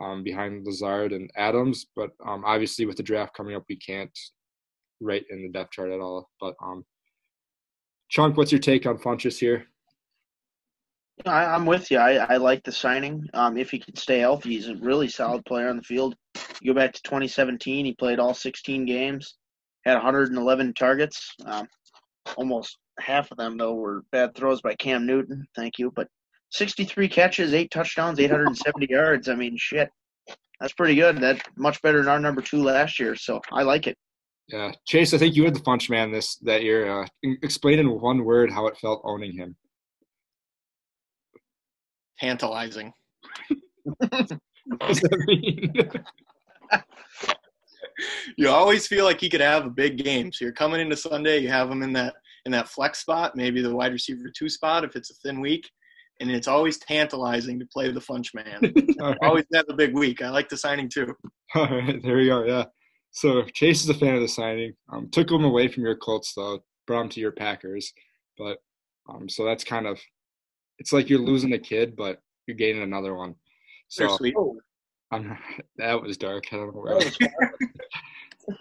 [0.00, 1.86] um, behind Lazard and Adams.
[1.96, 4.16] But um, obviously, with the draft coming up, we can't
[5.00, 6.30] right in the depth chart at all.
[6.40, 6.84] But um,
[8.08, 9.66] Chunk, what's your take on Funchess here?
[11.26, 11.98] I, am with you.
[11.98, 13.26] I, I like the signing.
[13.34, 16.14] Um, if he can stay healthy, he's a really solid player on the field.
[16.60, 19.34] You go back to 2017, he played all 16 games,
[19.84, 21.34] had 111 targets.
[21.46, 21.66] Um,
[22.36, 25.46] almost half of them though were bad throws by Cam Newton.
[25.56, 26.08] Thank you, but
[26.50, 29.28] 63 catches, eight touchdowns, 870 yards.
[29.28, 29.88] I mean, shit,
[30.60, 31.18] that's pretty good.
[31.18, 33.16] That much better than our number two last year.
[33.16, 33.96] So I like it.
[34.48, 37.02] Yeah, Chase, I think you had the funch man this that year.
[37.02, 37.06] Uh,
[37.42, 39.56] explain in one word how it felt owning him.
[42.20, 42.92] Tantalizing.
[43.84, 45.72] what does that mean?
[48.36, 50.32] you always feel like he could have a big game.
[50.32, 53.62] So you're coming into Sunday, you have him in that in that flex spot, maybe
[53.62, 55.70] the wide receiver two spot if it's a thin week,
[56.20, 58.72] and it's always tantalizing to play the funch man.
[59.00, 59.18] right.
[59.22, 60.22] Always have a big week.
[60.22, 61.14] I like the signing too.
[61.54, 62.44] All right, there we go.
[62.44, 62.64] Yeah.
[63.12, 64.72] So Chase is a fan of the signing.
[64.92, 67.92] Um, took him away from your Colts though, brought him to your Packers.
[68.38, 68.58] But
[69.08, 70.00] um, so that's kind of
[70.78, 73.34] it's like you're losing a kid, but you're gaining another one.
[73.88, 74.18] So
[75.12, 75.38] um,
[75.76, 76.44] that was dark.
[76.52, 76.98] I don't know where.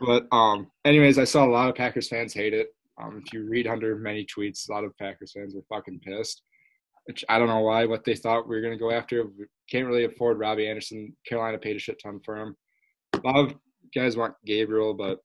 [0.02, 2.76] but um, anyways, I saw a lot of Packers fans hate it.
[3.02, 6.44] Um, if you read under many tweets, a lot of Packers fans were fucking pissed.
[7.06, 7.86] Which I don't know why.
[7.86, 9.26] What they thought we were gonna go after.
[9.26, 11.16] We can't really afford Robbie Anderson.
[11.28, 12.56] Carolina paid a shit ton for him.
[13.14, 13.56] A lot of
[13.96, 15.20] guys want Gabriel, but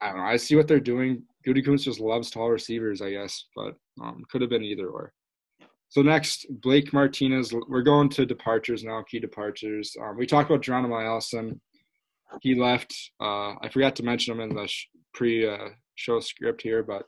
[0.00, 0.24] I don't know.
[0.24, 1.22] I see what they're doing.
[1.46, 5.12] Gutekunst just loves tall receivers, I guess, but um, could have been either or.
[5.90, 7.52] So next, Blake Martinez.
[7.68, 9.96] We're going to departures now, key departures.
[10.00, 11.60] Um, we talked about Geronimo Allison.
[12.42, 12.94] He left.
[13.20, 17.02] Uh, I forgot to mention him in the sh- pre-show uh, script here, but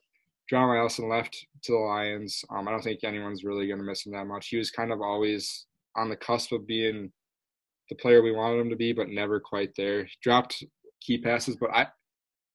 [0.50, 2.44] John Allison left to the Lions.
[2.50, 4.48] Um, I don't think anyone's really going to miss him that much.
[4.48, 5.66] He was kind of always
[5.96, 7.12] on the cusp of being
[7.88, 10.04] the player we wanted him to be, but never quite there.
[10.04, 10.64] He dropped
[11.00, 11.86] key passes, but I,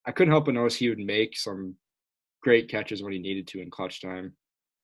[0.06, 1.76] I couldn't help but notice he would make some
[2.44, 4.34] great catches when he needed to in clutch time.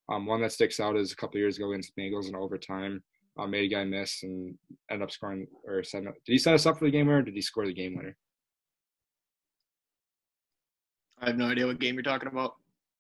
[0.10, 3.02] Um, one that sticks out is a couple years ago against the Bengals in overtime.
[3.38, 4.56] Uh, made a guy miss and
[4.92, 6.14] ended up scoring or set up.
[6.26, 7.20] Did he set us up for the game winner?
[7.20, 8.16] or Did he score the game winner?
[11.20, 12.56] I have no idea what game you're talking about.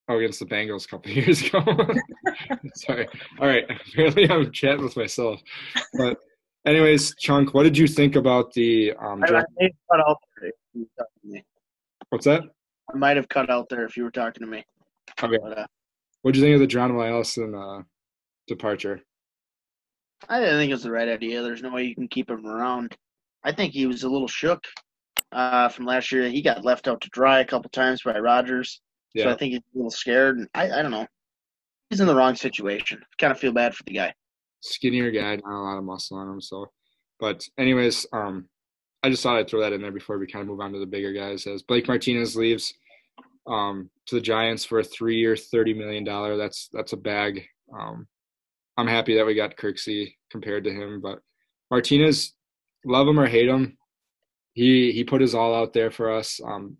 [0.09, 1.61] Oh, against the Bengals a couple of years ago.
[2.75, 3.07] Sorry.
[3.39, 3.65] All right.
[3.93, 5.41] Apparently, I'm chatting with myself.
[5.93, 6.17] But,
[6.65, 8.93] anyways, Chunk, what did you think about the?
[8.93, 11.43] Um, I, I may have cut out there if you were talking to me.
[12.09, 12.43] What's that?
[12.93, 14.65] I might have cut out there if you were talking to me.
[15.21, 15.37] Okay.
[15.41, 15.67] But, uh,
[16.23, 17.81] What did you think of the John Allison uh,
[18.47, 19.01] departure?
[20.29, 21.43] I didn't think it was the right idea.
[21.43, 22.95] There's no way you can keep him around.
[23.43, 24.63] I think he was a little shook
[25.33, 26.29] uh, from last year.
[26.29, 28.79] He got left out to dry a couple times by Rodgers,
[29.17, 30.37] so I think he's a little scared.
[30.37, 31.05] And I, I don't know.
[31.89, 33.01] He's in the wrong situation.
[33.19, 34.13] Kind of feel bad for the guy.
[34.61, 36.39] Skinnier guy, not a lot of muscle on him.
[36.39, 36.71] So,
[37.19, 38.47] but anyways, um,
[39.03, 40.79] I just thought I'd throw that in there before we kind of move on to
[40.79, 41.45] the bigger guys.
[41.47, 42.73] As Blake Martinez leaves
[43.47, 46.37] um, to the Giants for a three-year, thirty million dollar.
[46.37, 47.45] That's that's a bag.
[47.77, 48.07] Um,
[48.77, 51.19] I'm happy that we got Kirksey compared to him, but
[51.69, 52.33] Martinez,
[52.85, 53.77] love him or hate him,
[54.53, 56.39] he he put his all out there for us.
[56.43, 56.77] Um,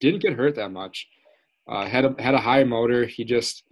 [0.00, 1.08] didn't get hurt that much.
[1.68, 3.04] Uh, had a had a high motor.
[3.04, 3.64] He just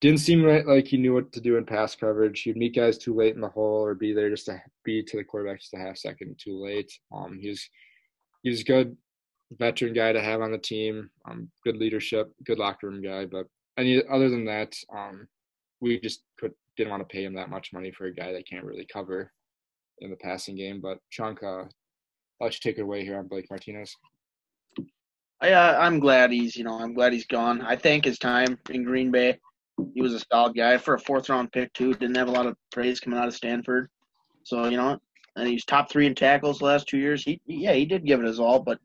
[0.00, 2.42] didn't seem right, like he knew what to do in pass coverage.
[2.42, 5.16] He'd meet guys too late in the hole or be there just to be to
[5.16, 6.92] the quarterback just a half second too late.
[7.12, 7.68] Um, he was
[8.42, 8.96] he was good
[9.58, 11.10] veteran guy to have on the team.
[11.28, 13.26] Um, good leadership, good locker room guy.
[13.26, 13.46] But
[13.78, 15.26] any other than that, um,
[15.80, 18.48] we just could didn't want to pay him that much money for a guy that
[18.48, 19.30] can't really cover
[20.00, 20.80] in the passing game.
[20.80, 21.68] But Chunk, uh, I'll
[22.40, 23.94] let you take it away here on Blake Martinez.
[25.40, 27.62] I, uh, I'm glad he's, you know, I'm glad he's gone.
[27.62, 29.38] I think his time in Green Bay,
[29.94, 31.94] he was a solid guy for a fourth round pick too.
[31.94, 33.90] Didn't have a lot of praise coming out of Stanford,
[34.44, 34.98] so you know,
[35.36, 37.24] and he's top three in tackles the last two years.
[37.24, 38.78] He, yeah, he did give it his all, but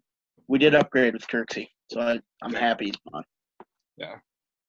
[0.47, 3.23] we did upgrade with Kirksey, so I, I'm happy he's gone.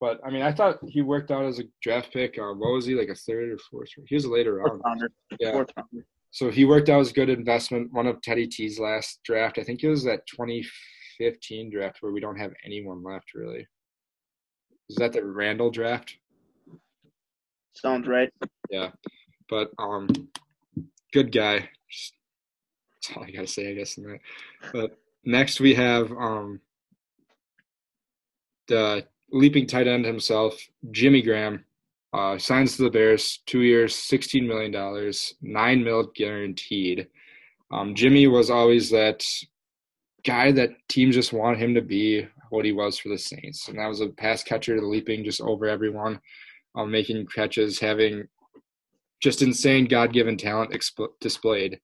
[0.01, 2.39] But I mean, I thought he worked out as a draft pick.
[2.39, 3.89] Uh, what was he like a third or fourth?
[4.07, 4.83] He was a later Fourth round.
[4.85, 5.11] rounder,
[5.41, 5.51] Yeah.
[5.53, 6.07] fourth rounder.
[6.31, 7.93] So he worked out as a good investment.
[7.93, 12.21] One of Teddy T's last draft, I think it was that 2015 draft where we
[12.21, 13.67] don't have anyone left really.
[14.89, 16.15] Is that the Randall draft?
[17.75, 18.31] Sounds right.
[18.71, 18.91] Yeah,
[19.51, 20.09] but um,
[21.13, 21.69] good guy.
[21.91, 22.15] Just,
[23.03, 23.97] that's all I gotta say, I guess.
[23.99, 24.21] In that.
[24.73, 24.97] But
[25.29, 26.61] next we have um
[28.67, 30.59] the leaping tight end himself,
[30.91, 31.65] Jimmy Graham.
[32.15, 37.07] Uh, signs to the Bears, two years, sixteen million dollars, nine mil guaranteed.
[37.71, 39.23] Um, Jimmy was always that
[40.25, 43.79] guy that teams just want him to be what he was for the Saints, and
[43.79, 46.19] that was a pass catcher, leaping just over everyone,
[46.75, 48.27] um, making catches, having
[49.21, 51.79] just insane God-given talent exp- displayed.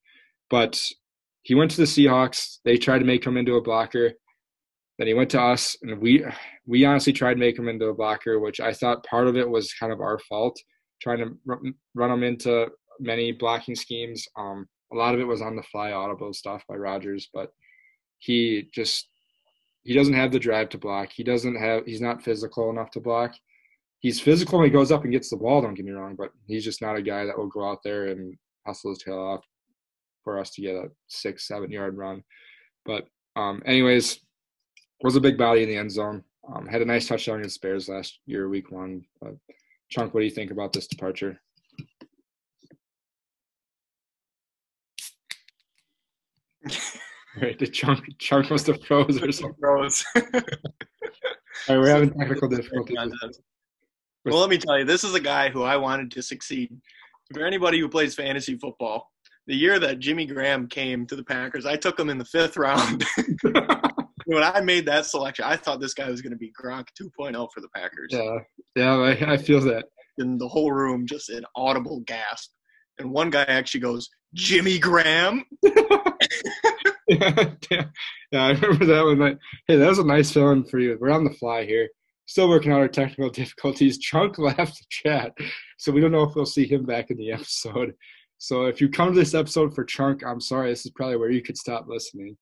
[0.48, 0.83] But
[1.44, 2.59] he went to the Seahawks.
[2.64, 4.12] They tried to make him into a blocker.
[4.98, 6.24] Then he went to us, and we
[6.66, 9.48] we honestly tried to make him into a blocker, which I thought part of it
[9.48, 10.59] was kind of our fault,
[11.02, 14.26] trying to run, him into many blocking schemes.
[14.38, 17.50] Um, a lot of it was on the fly audible stuff by Rodgers, but
[18.18, 19.09] he just
[19.83, 21.11] he doesn't have the drive to block.
[21.12, 23.35] He doesn't have he's not physical enough to block.
[23.98, 26.30] He's physical when he goes up and gets the ball, don't get me wrong, but
[26.46, 28.35] he's just not a guy that will go out there and
[28.66, 29.44] hustle his tail off
[30.24, 32.24] for us to get a six, seven yard run.
[32.84, 33.06] But
[33.37, 34.20] um anyways,
[35.02, 36.24] was a big body in the end zone.
[36.52, 39.04] Um, had a nice touchdown against Bears last year, week one.
[39.20, 39.34] But
[39.90, 41.40] Chunk, what do you think about this departure?
[47.42, 49.58] Right, the chunk chunk must have froze or something.
[49.58, 50.04] Bros.
[50.14, 50.42] All right,
[51.68, 52.96] we're having technical difficulties.
[54.24, 56.70] well, let me tell you, this is a guy who I wanted to succeed.
[57.32, 59.10] For anybody who plays fantasy football,
[59.46, 62.57] the year that Jimmy Graham came to the Packers, I took him in the fifth
[62.57, 63.04] round.
[64.26, 67.48] when I made that selection, I thought this guy was going to be Gronk 2.0
[67.52, 68.09] for the Packers.
[68.11, 68.38] Yeah,
[68.74, 69.87] yeah, I, I feel that.
[70.18, 72.50] And the whole room just an audible gasp.
[72.98, 75.44] And one guy actually goes, Jimmy Graham?
[75.62, 77.85] yeah, yeah,
[78.33, 79.18] I remember that one.
[79.18, 80.96] That, hey, that was a nice feeling for you.
[81.00, 81.88] We're on the fly here,
[82.26, 83.98] still working out our technical difficulties.
[83.98, 85.33] Chunk left the chat,
[85.76, 87.94] so we don't know if we'll see him back in the episode.
[88.44, 90.68] So if you come to this episode for Chunk, I'm sorry.
[90.68, 92.37] This is probably where you could stop listening.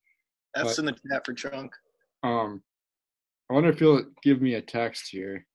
[0.53, 1.73] That's in the chat for Chunk.
[2.25, 2.61] Um,
[3.49, 5.47] I wonder if he'll give me a text here.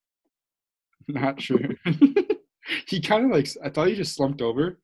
[1.10, 1.60] Not sure.
[2.88, 4.80] he kind of like I thought he just slumped over,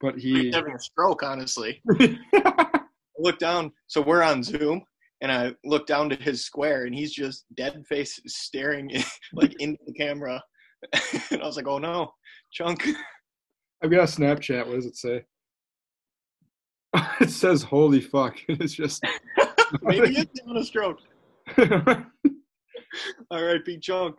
[0.00, 0.44] but he.
[0.44, 1.82] He's having a stroke, honestly.
[2.32, 2.80] I
[3.18, 4.80] look down, so we're on Zoom,
[5.20, 8.90] and I look down to his square, and he's just dead face staring
[9.34, 10.42] like into the camera.
[11.30, 12.12] and I was like, "Oh no,
[12.50, 12.82] Chunk!"
[13.86, 14.66] I've got a Snapchat.
[14.66, 15.24] What does it say?
[17.20, 19.00] it says "Holy fuck!" It's just
[19.82, 20.98] maybe he's having a stroke.
[23.30, 24.16] All right, big Chunk.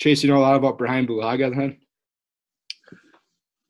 [0.00, 1.78] Chase, you know a lot about Brian Bulaga then?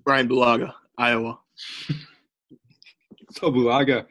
[0.03, 1.41] Brian Bulaga, Iowa.
[3.33, 4.07] so Bulaga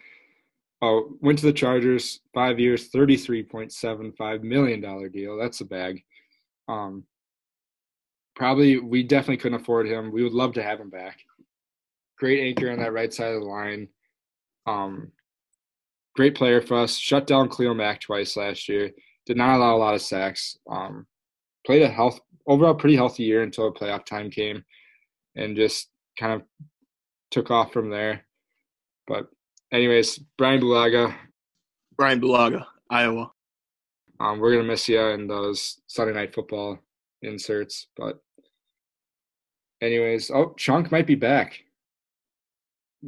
[0.81, 5.37] uh, went to the Chargers, five years, $33.75 million deal.
[5.37, 6.03] That's a bag.
[6.67, 7.03] Um,
[8.35, 10.11] probably, we definitely couldn't afford him.
[10.11, 11.19] We would love to have him back.
[12.17, 13.87] Great anchor on that right side of the line.
[14.65, 15.11] Um,
[16.15, 16.97] great player for us.
[16.97, 18.91] Shut down Khalil Mack twice last year.
[19.25, 20.57] Did not allow a lot of sacks.
[20.69, 21.05] Um,
[21.65, 24.63] played a health overall pretty healthy year until playoff time came,
[25.35, 26.41] and just kind of
[27.31, 28.25] took off from there.
[29.07, 29.27] But
[29.71, 31.15] anyways, Brian Bulaga.
[31.97, 33.31] Brian Bulaga, Iowa.
[34.19, 36.79] Um, we're gonna miss you in those Sunday night football
[37.21, 38.19] inserts, but
[39.81, 41.59] anyways, oh Chunk might be back.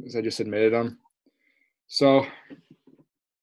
[0.06, 0.98] As I just admitted him.
[1.86, 2.24] So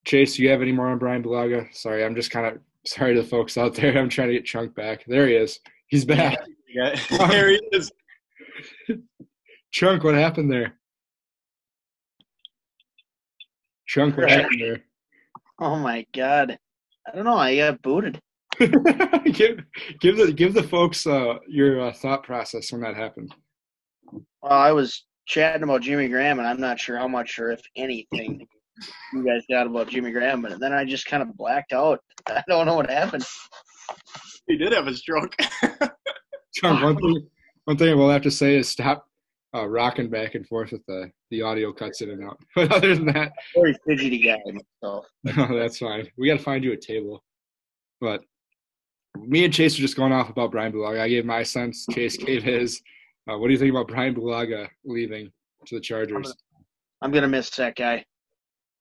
[0.06, 1.74] Chase, do you have any more on Brian Bulaga?
[1.76, 3.98] Sorry, I'm just kind of sorry to the folks out there.
[3.98, 5.04] I'm trying to get Chunk back.
[5.06, 5.60] There he is.
[5.88, 6.38] He's back.
[6.74, 7.92] There he is.
[9.72, 10.74] Chunk, what happened there?
[13.88, 14.84] Chunk, what happened there?
[15.62, 16.58] Oh my god.
[17.06, 17.36] I don't know.
[17.36, 18.18] I got booted.
[18.60, 19.60] give
[20.00, 23.36] give the give the folks uh, your uh, thought process when that happened.
[24.14, 27.62] Well, I was chatting about Jimmy Graham, and I'm not sure how much or if
[27.76, 28.48] anything
[29.14, 32.00] you guys got about Jimmy Graham, but then I just kind of blacked out.
[32.28, 33.26] I don't know what happened.
[34.48, 35.36] He did have a stroke.
[36.56, 37.28] John, one thing,
[37.66, 39.09] one thing we'll have to say is stop
[39.56, 42.40] uh, rocking back and forth with the the audio cuts in and out.
[42.56, 45.06] But other than that, very fidgety guy myself.
[45.24, 46.08] No, that's fine.
[46.18, 47.24] We got to find you a table.
[48.02, 48.22] But
[49.18, 51.02] me and Chase are just going off about Brian Bulaga.
[51.02, 51.86] I gave my sense.
[51.92, 52.82] Chase gave his.
[53.30, 55.32] Uh, what do you think about Brian Bulaga leaving
[55.66, 56.34] to the Chargers?
[57.02, 58.04] I'm gonna, miss that guy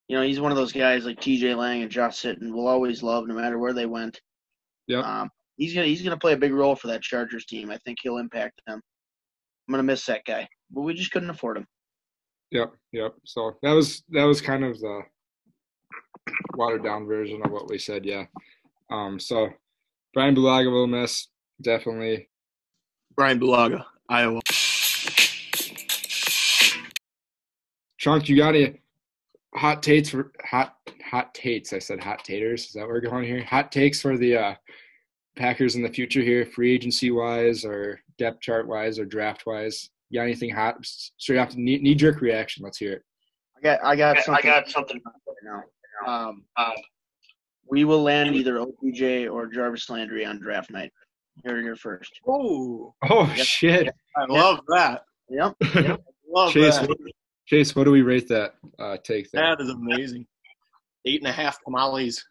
[0.09, 1.55] you know, he's one of those guys like T.J.
[1.55, 4.21] Lang and Josh Sitton will always love no matter where they went.
[4.87, 5.01] Yeah.
[5.01, 7.71] Um, he's gonna he's gonna play a big role for that Chargers team.
[7.71, 8.81] I think he'll impact them.
[9.69, 11.67] I'm gonna miss that guy, but we just couldn't afford them.
[12.51, 13.15] Yep, yep.
[13.25, 15.03] So that was that was kind of the
[16.55, 18.05] watered down version of what we said.
[18.05, 18.25] Yeah.
[18.91, 19.21] Um.
[19.21, 19.51] So
[20.15, 21.29] Brian Bulaga will miss
[21.61, 22.29] definitely.
[23.15, 24.41] Brian Bulaga, Iowa.
[27.99, 28.81] Chunk, you got any
[29.55, 31.73] hot takes for hot hot takes.
[31.73, 32.67] I said hot taters.
[32.67, 33.43] Is that where we're going here?
[33.45, 34.55] Hot takes for the uh,
[35.37, 39.91] Packers in the future here, free agency wise, or depth chart wise, or draft wise.
[40.11, 40.77] You got anything hot?
[40.83, 42.65] Straight off knee, knee jerk reaction.
[42.65, 43.03] Let's hear it.
[43.57, 44.51] I got I got something.
[44.51, 45.63] I got something right now.
[46.07, 46.73] Um, um,
[47.71, 50.93] we will land either OBJ or Jarvis Landry on draft night.
[51.45, 52.11] Here, here first.
[52.27, 53.47] Oh, oh yep.
[53.47, 53.89] shit!
[54.17, 55.03] I love that.
[55.29, 55.55] Yep.
[55.75, 56.01] yep.
[56.29, 56.97] love Chase, that.
[57.47, 59.31] Chase, what do we rate that uh, take?
[59.31, 59.43] There?
[59.43, 60.27] That is amazing.
[61.07, 62.25] Eight and a half tamales.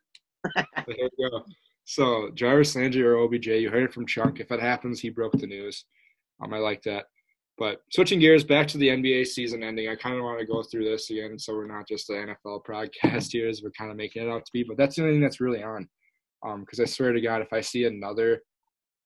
[0.56, 1.44] there you go.
[1.86, 4.40] So Jarvis Landry or OBJ, you heard it from Chunk.
[4.40, 5.86] If it happens, he broke the news.
[6.44, 7.06] Um, I like that.
[7.58, 10.62] But switching gears back to the NBA season ending, I kind of want to go
[10.62, 13.98] through this again, so we're not just an NFL podcast here, as we're kind of
[13.98, 14.64] making it out to be.
[14.64, 15.88] But that's the only thing that's really on.
[16.44, 18.42] Because um, I swear to God, if I see another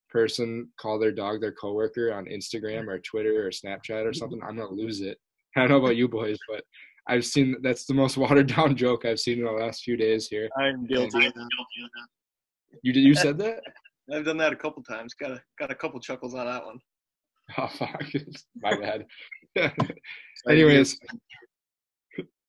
[0.10, 4.58] person call their dog their coworker on Instagram or Twitter or Snapchat or something, I'm
[4.58, 5.18] gonna lose it.
[5.56, 6.64] I don't know about you boys, but
[7.08, 10.28] I've seen that's the most watered down joke I've seen in the last few days
[10.28, 10.50] here.
[10.60, 11.32] I'm guilty.
[12.84, 13.62] You did you said that?
[14.14, 15.14] I've done that a couple times.
[15.14, 16.80] Got a got a couple chuckles on that one.
[17.58, 18.04] Oh fuck!
[18.62, 19.06] My bad.
[20.50, 20.98] Anyways,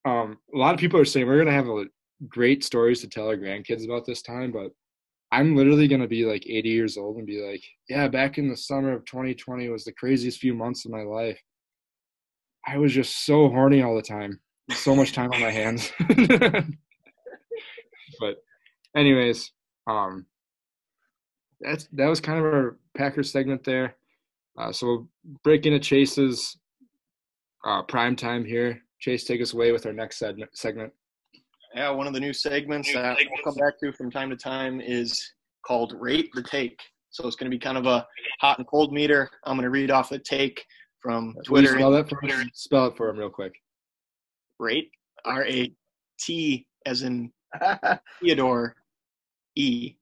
[0.04, 1.84] um, a lot of people are saying we're gonna have a,
[2.28, 4.70] great stories to tell our grandkids about this time, but
[5.32, 8.56] I'm literally gonna be like 80 years old and be like, yeah, back in the
[8.56, 11.40] summer of 2020 was the craziest few months of my life.
[12.66, 14.38] I was just so horny all the time.
[14.70, 15.90] So much time on my hands.
[18.20, 18.36] but
[18.96, 19.50] anyways,
[19.88, 20.26] um
[21.60, 23.96] that's that was kind of our Packers segment there.
[24.58, 25.08] Uh, so we'll
[25.44, 26.58] break into Chase's
[27.64, 28.82] uh, prime time here.
[29.00, 30.22] Chase, take us away with our next
[30.54, 30.92] segment.
[31.74, 34.80] Yeah, one of the new segments that we'll come back to from time to time
[34.80, 35.32] is
[35.66, 36.78] called Rate the Take.
[37.10, 38.06] So it's going to be kind of a
[38.40, 39.28] hot and cold meter.
[39.44, 40.64] I'm going to read off a take
[41.00, 41.74] from Twitter.
[41.74, 42.44] Spell that for Twitter.
[42.54, 43.52] Spell it for him real quick.
[44.58, 44.90] Rate
[45.24, 45.72] R A
[46.20, 47.30] T as in
[48.20, 48.74] Theodore
[49.56, 49.94] E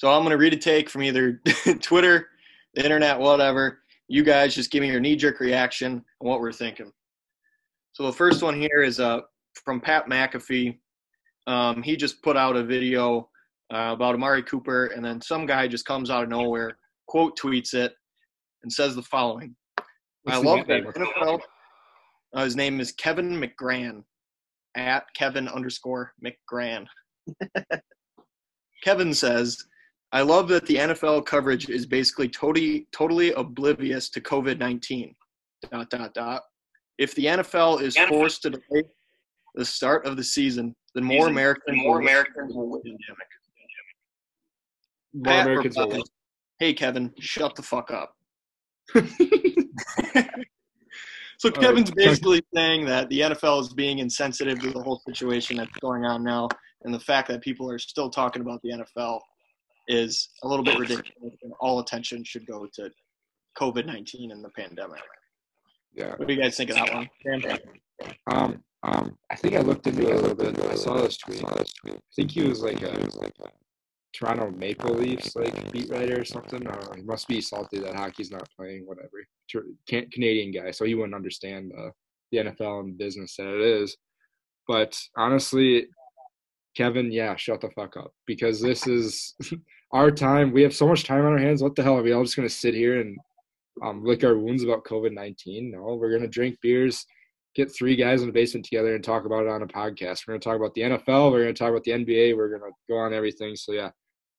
[0.00, 1.42] So I'm going to read a take from either
[1.82, 2.28] Twitter,
[2.72, 3.80] the internet, whatever.
[4.08, 6.90] You guys just give me your knee jerk reaction and what we're thinking.
[7.92, 9.20] So the first one here is uh,
[9.62, 10.78] from Pat McAfee.
[11.46, 13.28] Um, he just put out a video
[13.70, 17.74] uh, about Amari Cooper, and then some guy just comes out of nowhere, quote tweets
[17.74, 17.92] it,
[18.62, 19.54] and says the following
[20.22, 20.84] What's I the love that?
[20.94, 21.40] NFL.
[22.34, 24.02] Uh, his name is Kevin McGran
[24.76, 26.86] at Kevin underscore McGran.
[28.82, 29.62] Kevin says,
[30.12, 35.14] I love that the NFL coverage is basically totally totally oblivious to COVID nineteen.
[35.70, 36.42] Dot dot dot.
[36.98, 38.84] If the NFL is forced to delay
[39.54, 42.90] the start of the season, then more Season, Americans more will Americans will win the
[42.90, 43.28] pandemic.
[45.12, 46.02] More Pat Americans will replies,
[46.58, 48.14] Hey Kevin, shut the fuck up.
[51.38, 55.56] so Kevin's Chuck- basically saying that the NFL is being insensitive to the whole situation
[55.56, 56.48] that's going on now,
[56.82, 59.20] and the fact that people are still talking about the NFL
[59.90, 61.34] is a little bit ridiculous.
[61.42, 62.90] And all attention should go to
[63.58, 65.00] COVID nineteen and the pandemic.
[65.92, 66.14] yeah.
[66.16, 67.08] What do you guys think of that one?
[68.28, 70.58] Um, um, I think I looked into it a little bit.
[70.64, 71.44] I saw this tweet.
[71.44, 71.64] I
[72.16, 73.08] think he was like a,
[74.12, 76.66] Toronto Maple Leafs like beat writer or something.
[76.66, 78.86] Uh, he must be salty that hockey's not playing.
[78.86, 79.24] Whatever,
[79.88, 81.90] can- Canadian guy, so he wouldn't understand uh,
[82.32, 83.96] the NFL and business that it is.
[84.66, 85.86] But honestly,
[86.76, 89.34] Kevin, yeah, shut the fuck up because this is
[89.92, 90.52] our time.
[90.52, 91.62] We have so much time on our hands.
[91.62, 93.18] What the hell are we all just gonna sit here and
[93.82, 95.70] um, lick our wounds about COVID nineteen?
[95.70, 97.04] No, we're gonna drink beers
[97.54, 100.26] get three guys in the basement together and talk about it on a podcast.
[100.26, 101.32] We're going to talk about the NFL.
[101.32, 102.36] We're going to talk about the NBA.
[102.36, 103.56] We're going to go on everything.
[103.56, 103.90] So yeah,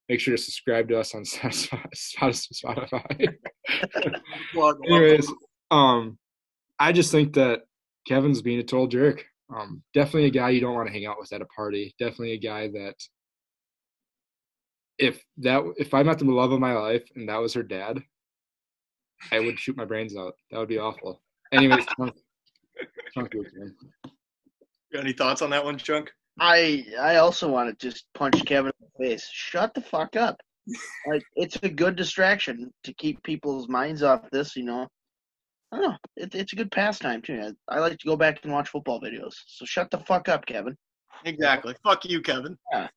[0.08, 1.24] make sure to subscribe to us on
[1.95, 3.36] Spotify.
[4.86, 5.32] Anyways,
[5.72, 6.18] um,
[6.80, 7.62] I just think that
[8.08, 9.26] Kevin's being a total jerk.
[9.54, 11.93] Um, definitely a guy you don't want to hang out with at a party.
[11.99, 12.95] Definitely a guy that
[15.02, 18.02] if that if I met the love of my life and that was her dad,
[19.32, 20.36] I would shoot my brains out.
[20.52, 21.22] That would be awful.
[21.52, 22.16] Anyways, Chunk,
[23.14, 23.76] Chunk, your turn.
[24.93, 26.12] Got any thoughts on that one, Chunk?
[26.39, 29.28] I I also want to just punch Kevin in the face.
[29.32, 30.39] Shut the fuck up.
[31.08, 34.56] Like it's a good distraction to keep people's minds off this.
[34.56, 34.88] You know.
[35.74, 35.97] I don't know.
[36.18, 37.54] It, it's a good pastime too.
[37.70, 39.34] I, I like to go back and watch football videos.
[39.47, 40.76] So shut the fuck up, Kevin.
[41.24, 41.76] Exactly.
[41.84, 42.58] Fuck you, Kevin.
[42.74, 42.89] Yeah.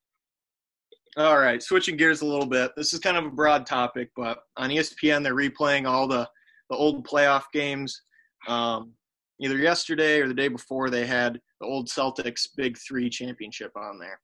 [1.17, 2.73] All right, switching gears a little bit.
[2.77, 6.29] This is kind of a broad topic, but on ESPN they're replaying all the
[6.71, 8.03] the old playoff games.
[8.49, 8.95] Um,
[9.41, 14.01] either yesterday or the day before, they had the old Celtics Big Three championship on
[14.01, 14.19] there.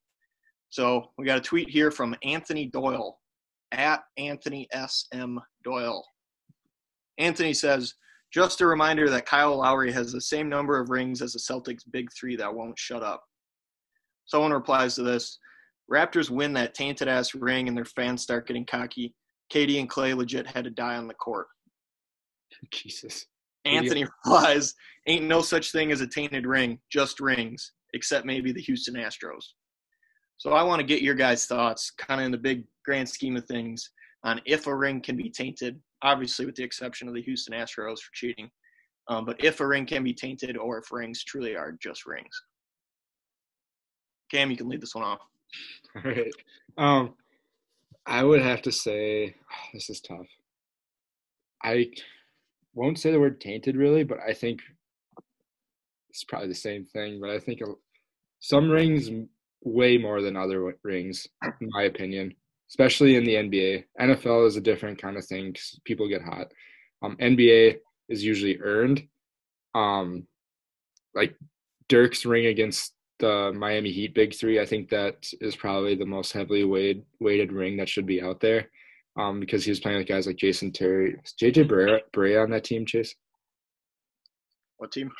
[0.69, 3.17] So we got a tweet here from Anthony Doyle
[3.71, 6.03] at Anthony S M Doyle.
[7.19, 7.93] Anthony says,
[8.33, 11.89] "Just a reminder that Kyle Lowry has the same number of rings as the Celtics
[11.89, 13.23] Big Three that won't shut up."
[14.25, 15.39] Someone replies to this.
[15.91, 19.13] Raptors win that tainted ass ring and their fans start getting cocky.
[19.53, 21.47] KD and Klay legit had to die on the court.
[22.71, 23.25] Jesus.
[23.65, 24.73] Anthony replies,
[25.07, 29.43] Ain't no such thing as a tainted ring, just rings, except maybe the Houston Astros.
[30.37, 33.35] So I want to get your guys' thoughts, kind of in the big grand scheme
[33.35, 33.91] of things,
[34.23, 37.99] on if a ring can be tainted, obviously with the exception of the Houston Astros
[37.99, 38.49] for cheating.
[39.07, 42.41] Um, but if a ring can be tainted or if rings truly are just rings.
[44.31, 45.19] Cam, you can lead this one off.
[45.95, 46.33] All right.
[46.77, 47.13] Um,
[48.05, 49.35] I would have to say
[49.73, 50.27] this is tough.
[51.63, 51.91] I
[52.73, 54.61] won't say the word tainted really, but I think
[56.09, 57.19] it's probably the same thing.
[57.21, 57.59] But I think
[58.39, 59.09] some rings
[59.63, 62.33] way more than other rings, in my opinion,
[62.69, 63.83] especially in the NBA.
[63.99, 66.47] NFL is a different kind of thing people get hot.
[67.03, 67.77] Um, NBA
[68.09, 69.07] is usually earned.
[69.75, 70.27] Um,
[71.13, 71.35] like
[71.87, 76.33] Dirk's ring against the Miami Heat Big Three, I think that is probably the most
[76.33, 78.67] heavily weighed weighted ring that should be out there.
[79.17, 81.69] Um, because he was playing with guys like Jason Terry, is JJ
[82.13, 83.13] Barea on that team, Chase,
[84.77, 85.11] What team?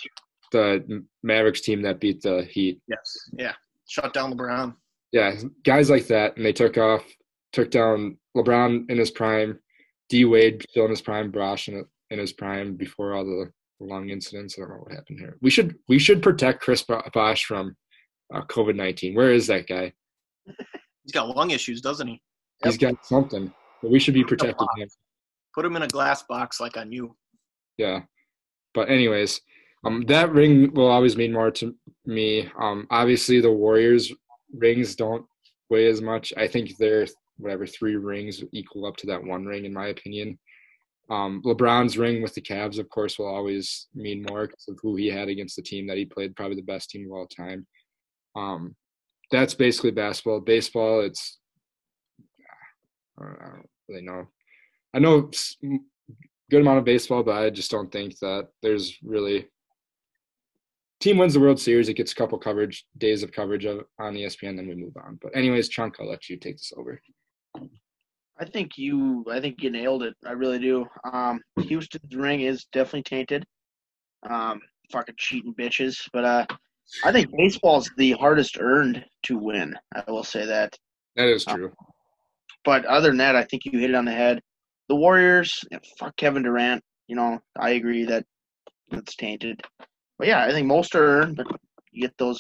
[0.52, 2.82] the Mavericks team that beat the Heat.
[2.88, 3.18] Yes.
[3.38, 3.54] Yeah.
[3.88, 4.76] Shut down LeBron.
[5.12, 5.36] Yeah,
[5.66, 7.04] guys like that, and they took off,
[7.52, 9.60] took down LeBron in his prime,
[10.10, 14.10] D Wade still in his prime, Bosh in, in his prime before all the long
[14.10, 14.56] incidents.
[14.58, 15.38] I don't know what happened here.
[15.42, 17.76] We should we should protect Chris Bosh from
[18.34, 19.16] uh, COVID nineteen.
[19.16, 19.94] Where is that guy?
[21.04, 22.22] He's got lung issues, doesn't he?
[22.64, 23.52] He's got something,
[23.82, 24.88] but we should be protecting him.
[25.56, 27.16] Put him in a glass box like on you.
[27.78, 28.02] Yeah.
[28.74, 29.42] But anyways,
[29.84, 31.76] um, that ring will always mean more to
[32.06, 32.50] me.
[32.60, 34.14] Um, obviously the Warriors
[34.54, 35.26] rings don't
[35.70, 36.34] weigh as much.
[36.38, 37.08] I think their
[37.38, 40.38] whatever three rings equal up to that one ring, in my opinion.
[41.10, 44.96] Um, LeBron's ring with the Cavs, of course, will always mean more because of who
[44.96, 47.66] he had against the team that he played, probably the best team of all time.
[48.36, 48.76] Um,
[49.32, 50.40] that's basically basketball.
[50.42, 51.40] Baseball, it's
[53.20, 54.28] I don't really know.
[54.94, 55.30] I know
[56.50, 59.48] good amount of baseball, but I just don't think that there's really
[61.00, 61.90] team wins the World Series.
[61.90, 65.18] It gets a couple coverage days of coverage of, on ESPN, then we move on.
[65.22, 67.02] But anyways, Chunk, I'll let you take this over.
[68.40, 70.16] I think you, I think you nailed it.
[70.26, 70.86] I really do.
[71.12, 73.46] Um, Houston's ring is definitely tainted.
[74.30, 74.62] Um,
[74.92, 76.08] fucking cheating bitches.
[76.14, 76.46] But uh,
[77.04, 79.76] I think baseball's the hardest earned to win.
[79.96, 80.78] I will say that.
[81.16, 81.68] That is true.
[81.68, 81.88] Um,
[82.64, 84.42] but other than that, I think you hit it on the head.
[84.90, 85.60] The Warriors,
[85.98, 86.84] fuck Kevin Durant.
[87.08, 88.26] You know, I agree that
[88.92, 89.62] it's tainted.
[90.18, 91.48] But yeah, I think most are earned, but
[91.92, 92.40] you get those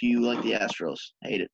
[0.00, 0.98] few like the Astros.
[1.24, 1.50] I hate it.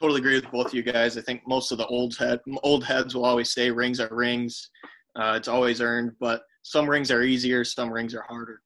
[0.00, 1.16] Totally agree with both of you guys.
[1.16, 4.70] I think most of the old head old heads will always say rings are rings.
[5.14, 8.60] Uh, it's always earned, but some rings are easier, some rings are harder.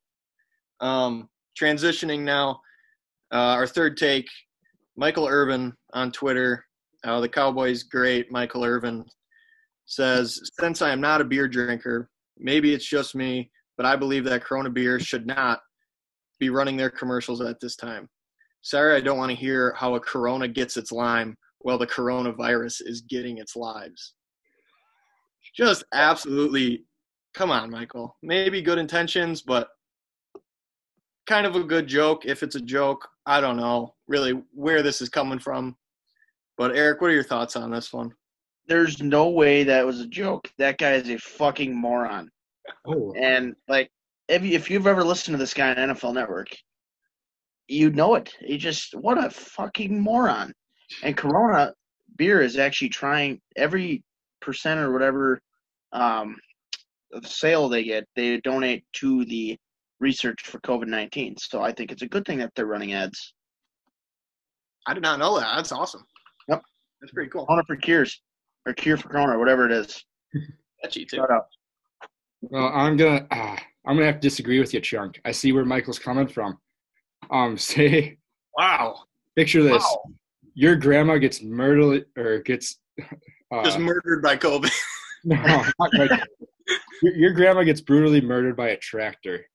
[0.80, 1.28] Um,
[1.60, 2.60] transitioning now,
[3.32, 4.28] uh, our third take,
[4.96, 6.64] Michael Irvin on Twitter.
[7.04, 9.04] Uh, the Cowboys great Michael Irvin
[9.86, 14.24] says, since I am not a beer drinker, maybe it's just me, but I believe
[14.24, 15.60] that Corona beer should not
[16.38, 18.08] be running their commercials at this time.
[18.62, 22.82] Sorry, I don't want to hear how a Corona gets its lime while the coronavirus
[22.84, 24.14] is getting its lives.
[25.56, 26.84] Just absolutely,
[27.34, 28.16] come on, Michael.
[28.22, 29.68] Maybe good intentions, but
[31.26, 33.08] kind of a good joke if it's a joke.
[33.26, 35.76] I don't know really where this is coming from.
[36.56, 38.12] But Eric, what are your thoughts on this one?
[38.66, 40.50] There's no way that was a joke.
[40.58, 42.30] That guy is a fucking moron.
[42.86, 43.12] Oh.
[43.16, 43.90] And like
[44.28, 46.48] if you, if you've ever listened to this guy on NFL Network,
[47.68, 48.32] you know it.
[48.40, 50.52] He just what a fucking moron.
[51.02, 51.72] And Corona
[52.16, 54.02] beer is actually trying every
[54.40, 55.40] percent or whatever
[55.92, 56.36] um,
[57.12, 59.58] of sale they get, they donate to the
[60.00, 61.36] research for COVID 19.
[61.38, 63.34] So I think it's a good thing that they're running ads.
[64.86, 65.56] I did not know that.
[65.56, 66.04] That's awesome.
[66.48, 66.62] Yep.
[67.00, 67.46] That's pretty cool.
[67.46, 68.22] Corona for Cures
[68.66, 70.04] or Cure for Corona, whatever it is.
[70.82, 71.16] That's you too.
[71.16, 71.46] Shout out.
[72.42, 75.20] Well, I'm gonna uh, I'm gonna have to disagree with you, Chunk.
[75.24, 76.58] I see where Michael's coming from.
[77.30, 78.18] Um, say,
[78.56, 79.04] wow.
[79.34, 80.02] Picture this: wow.
[80.54, 82.78] your grandma gets murdered or gets
[83.52, 84.70] uh, just murdered by COVID.
[85.24, 85.92] no, not
[87.02, 89.46] your, your grandma gets brutally murdered by a tractor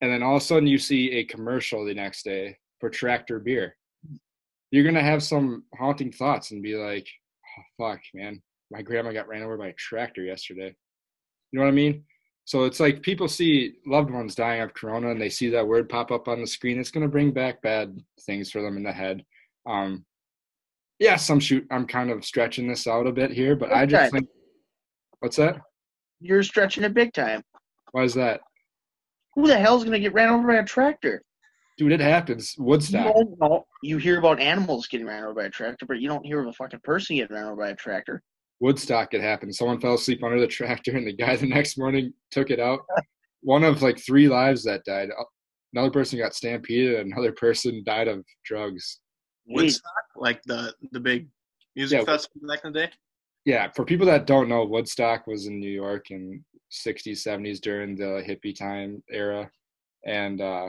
[0.00, 3.38] and then all of a sudden you see a commercial the next day for tractor
[3.38, 3.76] beer.
[4.70, 7.08] You're gonna have some haunting thoughts and be like
[7.58, 8.42] oh, fuck man.
[8.70, 10.74] My grandma got ran over by a tractor yesterday.
[11.52, 12.04] You know what i mean?
[12.44, 15.88] So it's like people see loved ones dying of corona and they see that word
[15.88, 18.92] pop up on the screen it's gonna bring back bad things for them in the
[18.92, 19.24] head.
[19.66, 20.04] Um
[20.98, 23.86] yes i'm shoot i'm kind of stretching this out a bit here but big i
[23.86, 24.10] just time.
[24.10, 24.28] think
[25.20, 25.58] what's that?
[26.20, 27.42] You're stretching it big time.
[27.92, 28.40] Why is that
[29.34, 31.22] who the hell's gonna get ran over by a tractor?
[31.78, 32.54] Dude, it happens.
[32.58, 33.14] Woodstock.
[33.16, 36.26] You, know, you hear about animals getting ran over by a tractor, but you don't
[36.26, 38.22] hear of a fucking person getting ran over by a tractor.
[38.60, 39.54] Woodstock, it happened.
[39.54, 42.80] Someone fell asleep under the tractor, and the guy the next morning took it out.
[43.40, 45.08] One of like three lives that died.
[45.18, 45.24] Uh,
[45.72, 47.06] another person got stampeded.
[47.06, 49.00] Another person died of drugs.
[49.46, 51.28] Woodstock, like the the big
[51.74, 52.92] music yeah, festival back in the day.
[53.46, 57.96] Yeah, for people that don't know, Woodstock was in New York in 60s 70s during
[57.96, 59.50] the hippie time era
[60.06, 60.66] and uh,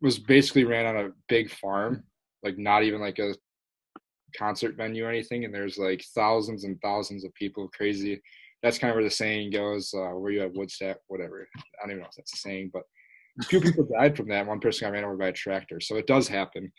[0.00, 2.02] was basically ran on a big farm
[2.42, 3.34] like not even like a
[4.36, 8.20] concert venue or anything and there's like thousands and thousands of people crazy.
[8.62, 11.46] That's kind of where the saying goes uh, where you have woodstock whatever.
[11.56, 12.82] I don't even know if that's a saying but
[13.40, 14.46] a few people died from that.
[14.46, 16.72] One person got ran over by a tractor so it does happen.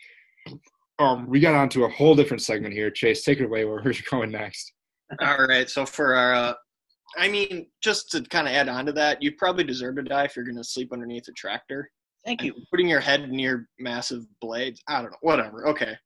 [0.98, 2.90] Um, we got onto a whole different segment here.
[2.90, 3.64] Chase take it away.
[3.64, 4.72] Where are you going next?
[5.20, 5.68] All right.
[5.68, 6.54] So for our uh,
[7.16, 10.24] I mean, just to kind of add on to that, you probably deserve to die
[10.24, 11.90] if you're going to sleep underneath a tractor.
[12.24, 12.54] Thank you.
[12.72, 14.82] putting your head near massive blades.
[14.88, 15.18] I don't know.
[15.20, 15.68] Whatever.
[15.68, 15.96] Okay.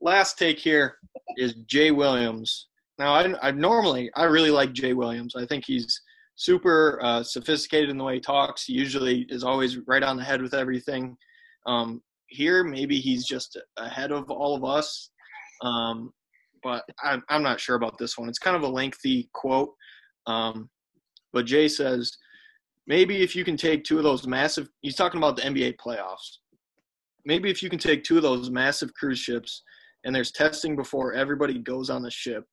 [0.00, 0.96] Last take here
[1.36, 2.68] is Jay Williams.
[2.98, 5.34] Now, I, I normally I really like Jay Williams.
[5.36, 6.00] I think he's
[6.36, 8.64] super uh, sophisticated in the way he talks.
[8.64, 11.16] He usually is always right on the head with everything.
[11.66, 15.10] Um, here, maybe he's just ahead of all of us.
[15.62, 16.12] Um,
[16.62, 18.28] but I'm, I'm not sure about this one.
[18.28, 19.74] It's kind of a lengthy quote.
[20.26, 20.70] Um,
[21.32, 22.16] but Jay says
[22.86, 26.38] maybe if you can take two of those massive, he's talking about the NBA playoffs.
[27.24, 29.62] Maybe if you can take two of those massive cruise ships
[30.04, 32.44] and there's testing before everybody goes on the ship,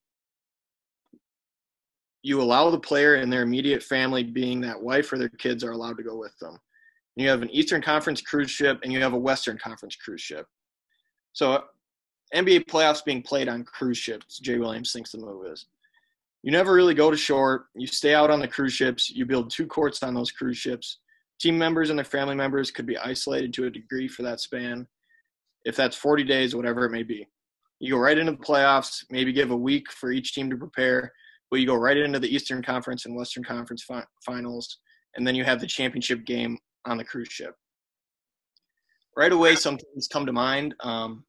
[2.23, 5.71] you allow the player and their immediate family, being that wife or their kids, are
[5.71, 6.57] allowed to go with them.
[7.15, 10.45] You have an Eastern Conference cruise ship and you have a Western Conference cruise ship.
[11.33, 11.63] So
[12.33, 15.65] NBA playoffs being played on cruise ships, Jay Williams thinks the move is
[16.43, 17.67] you never really go to shore.
[17.75, 19.09] You stay out on the cruise ships.
[19.09, 20.99] You build two courts on those cruise ships.
[21.39, 24.87] Team members and their family members could be isolated to a degree for that span,
[25.65, 27.27] if that's 40 days, whatever it may be.
[27.79, 31.11] You go right into the playoffs, maybe give a week for each team to prepare,
[31.49, 34.79] but you go right into the Eastern Conference and Western Conference fi- finals,
[35.15, 37.55] and then you have the championship game on the cruise ship.
[39.17, 40.75] Right away, some things come to mind.
[40.81, 41.25] Um,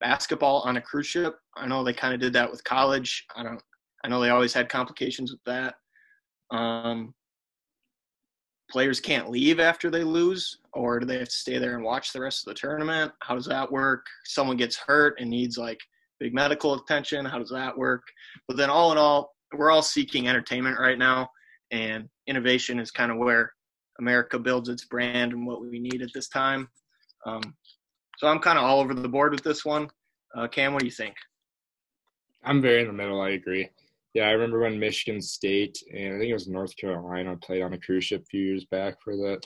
[0.00, 1.36] basketball on a cruise ship.
[1.56, 3.24] I know they kind of did that with college.
[3.36, 3.60] I don't.
[4.04, 5.74] I know they always had complications with that.
[6.50, 7.14] Um,
[8.70, 12.12] players can't leave after they lose, or do they have to stay there and watch
[12.12, 13.12] the rest of the tournament?
[13.20, 14.06] How does that work?
[14.24, 15.80] Someone gets hurt and needs like
[16.20, 17.24] big medical attention.
[17.24, 18.02] How does that work?
[18.46, 21.30] But then, all in all, we're all seeking entertainment right now,
[21.70, 23.52] and innovation is kind of where
[23.98, 26.68] America builds its brand and what we need at this time.
[27.26, 27.42] Um,
[28.18, 29.88] so I'm kind of all over the board with this one.
[30.36, 31.14] Uh, Cam, what do you think?
[32.44, 33.20] I'm very in the middle.
[33.20, 33.68] I agree.
[34.14, 37.74] Yeah, I remember when Michigan State and I think it was North Carolina played on
[37.74, 39.40] a cruise ship a few years back for that.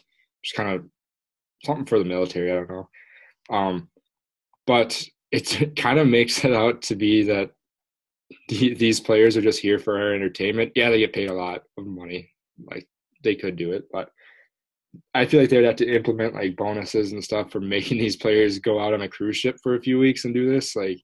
[0.44, 0.84] Just kind of
[1.64, 2.50] something for the military.
[2.50, 2.88] I don't know.
[3.50, 3.88] Um,
[4.66, 7.50] but it kind of makes it out to be that
[8.48, 10.72] these players are just here for our entertainment.
[10.74, 12.30] Yeah, they get paid a lot of money.
[12.64, 12.88] Like
[13.22, 14.10] they could do it, but
[15.14, 18.16] I feel like they would have to implement like bonuses and stuff for making these
[18.16, 20.76] players go out on a cruise ship for a few weeks and do this.
[20.76, 21.00] Like,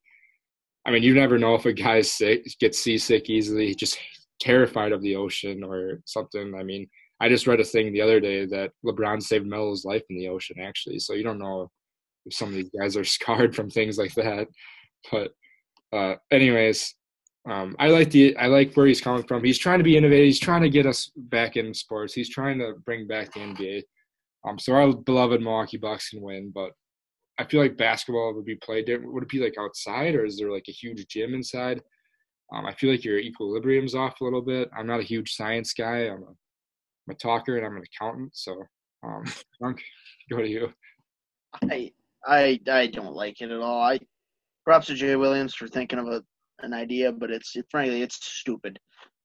[0.89, 3.99] I mean, you never know if a guy's sick, gets seasick easily, just
[4.41, 6.55] terrified of the ocean or something.
[6.59, 6.89] I mean,
[7.21, 10.29] I just read a thing the other day that LeBron saved Melo's life in the
[10.29, 10.99] ocean, actually.
[11.01, 11.71] So you don't know
[12.25, 14.49] if some of these guys are scarred from things like that.
[15.13, 15.33] But,
[15.93, 16.95] uh, anyways,
[17.51, 19.45] um, I like the I like where he's coming from.
[19.45, 20.25] He's trying to be innovative.
[20.25, 22.15] He's trying to get us back in sports.
[22.15, 23.83] He's trying to bring back the NBA.
[24.47, 26.73] Um, so our beloved Milwaukee Bucks can win, but
[27.39, 28.89] I feel like basketball would be played.
[28.89, 31.81] Would it be like outside, or is there like a huge gym inside?
[32.53, 34.71] Um, I feel like your equilibrium's off a little bit.
[34.77, 36.09] I'm not a huge science guy.
[36.09, 38.31] I'm a, I'm a talker and I'm an accountant.
[38.35, 38.63] So,
[39.05, 39.25] um,
[40.31, 40.73] go to you.
[41.71, 41.93] I
[42.27, 43.83] I I don't like it at all.
[43.83, 44.01] I
[44.65, 46.23] props to Jay Williams for thinking of a
[46.61, 48.79] an idea, but it's it, frankly it's stupid.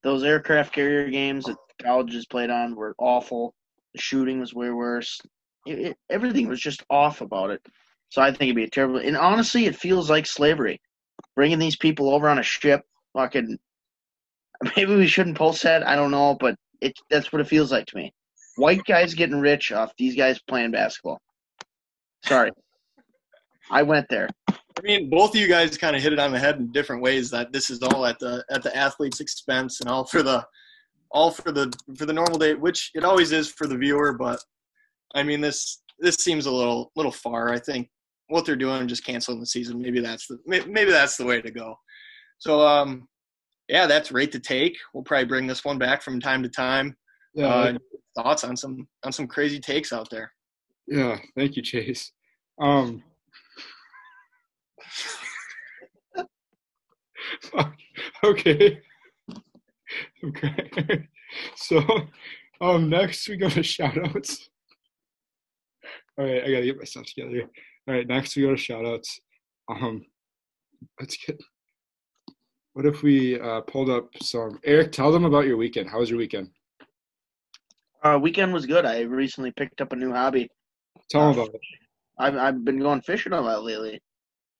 [0.03, 3.55] Those aircraft carrier games that colleges played on were awful.
[3.93, 5.19] The shooting was way worse.
[5.65, 7.65] It, it, everything was just off about it.
[8.13, 8.99] So I think it'd be a terrible.
[8.99, 10.79] And honestly, it feels like slavery.
[11.35, 12.83] Bringing these people over on a ship,
[13.13, 13.57] fucking.
[14.77, 15.87] Maybe we shouldn't post that.
[15.87, 18.13] I don't know, but it that's what it feels like to me.
[18.55, 21.19] White guys getting rich off these guys playing basketball.
[22.23, 22.51] Sorry,
[23.71, 24.29] I went there.
[24.47, 27.01] I mean, both of you guys kind of hit it on the head in different
[27.01, 27.31] ways.
[27.31, 30.45] That this is all at the at the athlete's expense and all for the
[31.09, 34.13] all for the for the normal day, which it always is for the viewer.
[34.13, 34.39] But
[35.15, 37.51] I mean, this this seems a little little far.
[37.51, 37.89] I think
[38.27, 39.81] what they're doing just canceling the season.
[39.81, 41.75] Maybe that's the maybe that's the way to go.
[42.39, 43.07] So um,
[43.67, 44.77] yeah, that's rate to take.
[44.93, 46.95] We'll probably bring this one back from time to time.
[47.33, 47.47] Yeah.
[47.47, 47.77] Uh,
[48.15, 50.31] thoughts on some on some crazy takes out there.
[50.87, 52.11] Yeah, thank you, Chase.
[52.59, 53.03] Um,
[58.23, 58.79] okay.
[60.25, 61.07] Okay.
[61.55, 61.81] So
[62.61, 64.49] um next we go to shout outs.
[66.15, 67.49] All right, I gotta get myself together here.
[67.87, 69.19] All right, next we go to shout outs.
[69.69, 70.05] Um
[70.99, 71.41] let's get
[72.73, 75.89] what if we uh pulled up some Eric, tell them about your weekend.
[75.89, 76.49] How was your weekend?
[78.03, 78.85] Uh weekend was good.
[78.85, 80.49] I recently picked up a new hobby.
[81.09, 81.61] Tell them about it.
[82.17, 83.99] I've I've been going fishing a lot lately.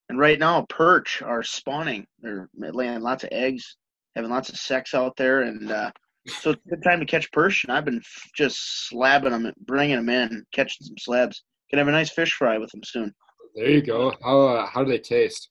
[0.10, 2.06] And right now, perch are spawning.
[2.22, 3.78] They're laying lots of eggs,
[4.16, 5.92] having lots of sex out there, and uh,
[6.28, 7.64] so it's a good time to catch perch.
[7.64, 11.44] And I've been f- just slabbing them, bringing them in, catching some slabs.
[11.74, 13.12] Gonna have a nice fish fry with them soon.
[13.56, 14.14] There you go.
[14.24, 15.50] How uh, how do they taste?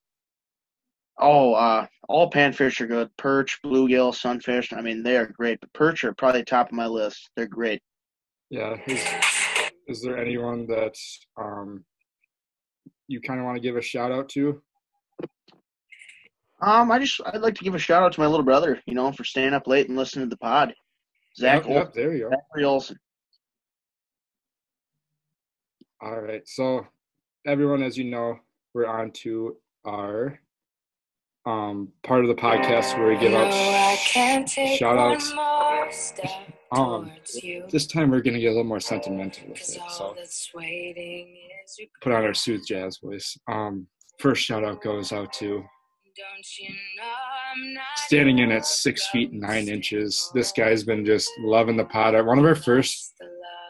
[1.18, 3.11] Oh, uh, all panfish are good.
[3.16, 4.73] Perch, bluegill, sunfish.
[4.73, 5.59] I mean, they are great.
[5.61, 7.29] But perch are probably top of my list.
[7.37, 7.83] They're great.
[8.51, 8.77] Yeah.
[8.87, 9.05] Is,
[9.89, 10.95] is there anyone that
[11.37, 11.85] um,
[13.09, 14.62] you kind of want to give a shout out to?
[16.62, 18.95] Um, I just I'd like to give a shout out to my little brother, you
[18.95, 20.73] know, for staying up late and listening to the pod.
[21.37, 22.31] Zach, yep, yep, there you go.
[22.31, 22.97] Zachary Olson.
[26.05, 26.84] All right, so
[27.46, 28.36] everyone, as you know,
[28.74, 30.40] we're on to our
[31.44, 33.53] um part of the podcast where we give out
[34.76, 35.32] shout outs.
[36.74, 37.11] Um,
[37.70, 39.80] this time we're gonna get a little more sentimental with it.
[39.90, 40.16] So
[42.00, 43.36] put on our sooth jazz voice.
[43.46, 43.86] Um,
[44.18, 45.62] first shout out goes out to
[47.96, 50.30] standing in at six feet nine inches.
[50.32, 52.14] This guy's been just loving the pod.
[52.24, 53.12] One of our first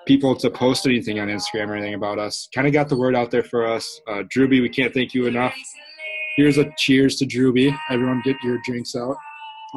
[0.06, 2.48] people to post anything on Instagram or anything about us.
[2.54, 4.00] Kind of got the word out there for us.
[4.08, 5.54] Uh, Drewby, we can't thank you enough.
[6.36, 7.76] Here's a cheers to Drewby.
[7.90, 9.16] Everyone get your drinks out.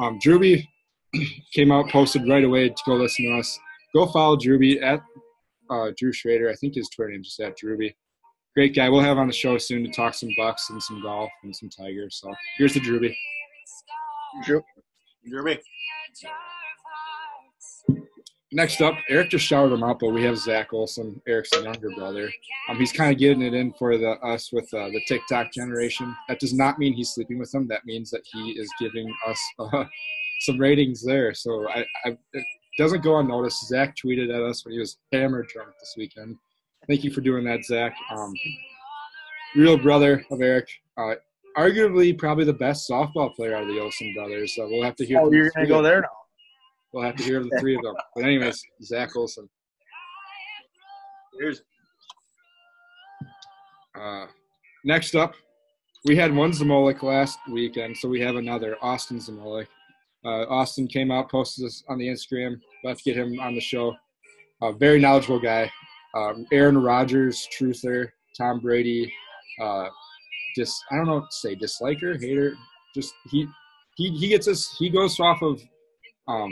[0.00, 0.66] Um, Drewby
[1.54, 3.58] came out, posted right away to go listen to us.
[3.94, 5.00] Go follow Drewby at
[5.70, 6.50] uh, Drew Schrader.
[6.50, 7.94] I think his Twitter name is at Drewby.
[8.54, 8.88] great guy.
[8.88, 11.68] We'll have on the show soon to talk some Bucks and some golf and some
[11.68, 12.18] Tigers.
[12.20, 13.14] So here's the Drewby.
[14.44, 14.62] Drew.
[15.28, 15.58] Jeremy.
[18.52, 22.30] Next up, Eric just shouted him out, but we have Zach Olson, Eric's younger brother.
[22.68, 26.14] Um, he's kind of getting it in for the us with uh, the TikTok generation.
[26.28, 27.66] That does not mean he's sleeping with them.
[27.66, 29.84] That means that he is giving us uh,
[30.40, 31.34] some ratings there.
[31.34, 32.44] So I, I, it
[32.78, 33.66] doesn't go unnoticed.
[33.66, 36.36] Zach tweeted at us when he was hammered drunk this weekend.
[36.86, 37.96] Thank you for doing that, Zach.
[38.16, 38.32] Um,
[39.56, 40.68] real brother of Eric.
[40.96, 41.14] Uh,
[41.58, 44.54] arguably, probably the best softball player out of the Olson brothers.
[44.56, 45.20] We'll have to hear.
[45.20, 46.08] Oh, you're gonna go there now.
[46.96, 47.94] We'll have to hear the three of them.
[48.14, 49.46] But anyways, Zach Olson.
[51.38, 51.60] Here's
[53.94, 54.26] Uh,
[54.82, 55.34] next up,
[56.06, 59.66] we had one Zamolik last weekend, so we have another Austin Zamolik.
[60.24, 62.58] Uh, Austin came out, posted this on the Instagram.
[62.82, 63.94] We'll have to get him on the show.
[64.62, 65.70] Uh, very knowledgeable guy.
[66.14, 68.08] Um, Aaron Rodgers, truther.
[68.38, 69.12] Tom Brady,
[69.60, 69.88] uh,
[70.56, 72.54] just I don't know what to say, disliker, hater.
[72.94, 73.46] Just he
[73.96, 74.74] he he gets us.
[74.78, 75.62] He goes off of
[76.26, 76.50] um,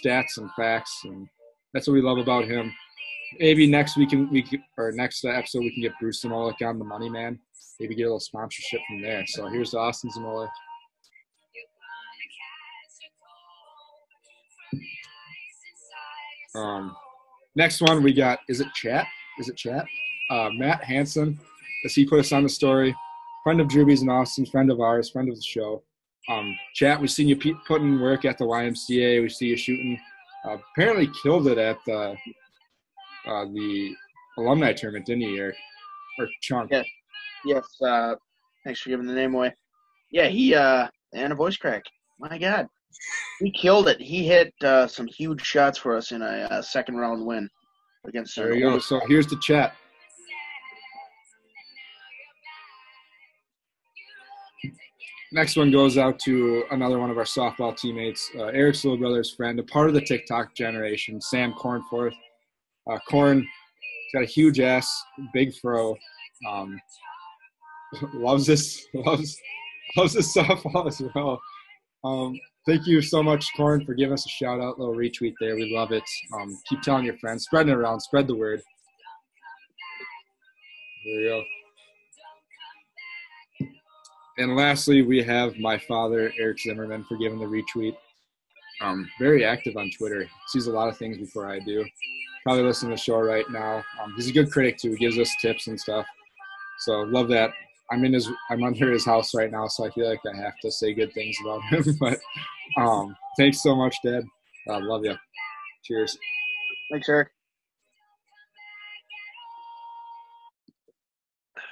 [0.00, 1.26] stats and facts, and
[1.74, 2.72] that's what we love about him
[3.38, 6.78] maybe next week can we can, or next episode we can get Bruce Zamolik on
[6.78, 7.38] the Money Man.
[7.80, 9.24] Maybe get a little sponsorship from there.
[9.26, 10.48] So here's Austin Zamolik.
[16.54, 16.94] Um,
[17.56, 19.06] next one we got is it chat?
[19.38, 19.86] Is it chat?
[20.30, 21.38] Uh, Matt Hanson,
[21.84, 22.94] as he put us on the story,
[23.42, 25.82] friend of Drewby's and Austin, friend of ours, friend of the show.
[26.28, 29.22] Um, chat, we've seen you pe- put in work at the YMCA.
[29.22, 29.98] We see you shooting.
[30.44, 32.16] Uh, apparently killed it at the
[33.26, 33.94] uh, the
[34.38, 35.56] alumni tournament, didn't you, Eric?
[36.18, 36.70] Or Chunk?
[36.70, 36.82] Yeah.
[37.44, 37.64] Yes.
[37.80, 38.14] Uh,
[38.64, 39.54] thanks for giving the name away.
[40.10, 41.82] Yeah, he uh, and a voice crack.
[42.18, 42.68] My God,
[43.40, 44.00] he killed it.
[44.00, 47.48] He hit uh, some huge shots for us in a uh, second round win
[48.06, 48.36] against.
[48.36, 48.78] There you go.
[48.78, 49.74] So here's the chat.
[55.32, 59.30] Next one goes out to another one of our softball teammates, uh, Eric's little brother's
[59.30, 62.12] friend, a part of the TikTok generation, Sam Cornforth.
[62.90, 64.92] Uh, Corn, he's got a huge ass,
[65.32, 65.96] big fro.
[66.46, 66.78] Um,
[68.12, 69.34] loves this, loves,
[69.96, 71.40] loves this softball as well.
[72.04, 75.56] Um, thank you so much, Corn, for giving us a shout out, little retweet there.
[75.56, 76.04] We love it.
[76.34, 78.60] Um, keep telling your friends, spreading it around, spread the word.
[81.06, 81.42] There you go.
[84.42, 87.96] And lastly, we have my father, Eric Zimmerman, for giving the retweet.
[88.80, 90.28] Um, very active on Twitter.
[90.48, 91.84] Sees a lot of things before I do.
[92.42, 93.84] Probably listening to the show right now.
[94.02, 94.90] Um, he's a good critic too.
[94.90, 96.04] He gives us tips and stuff.
[96.80, 97.52] So love that.
[97.92, 98.28] I'm in his.
[98.50, 101.12] I'm under his house right now, so I feel like I have to say good
[101.12, 101.96] things about him.
[102.00, 102.18] but
[102.76, 104.24] um, thanks so much, Dad.
[104.68, 105.14] Uh, love you.
[105.84, 106.18] Cheers.
[106.90, 107.28] Thanks, Eric.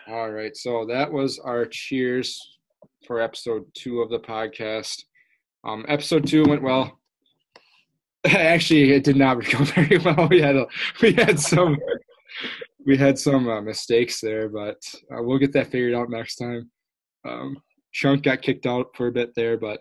[0.07, 2.41] All right, so that was our cheers
[3.07, 5.03] for episode two of the podcast.
[5.65, 6.99] Um, episode two went well.
[8.27, 10.29] Actually, it did not go very well.
[10.29, 10.67] We had a,
[11.01, 11.77] we had some
[12.87, 14.83] we had some uh, mistakes there, but
[15.13, 16.71] uh, we'll get that figured out next time.
[17.27, 17.57] Um,
[17.93, 19.81] Chunk got kicked out for a bit there, but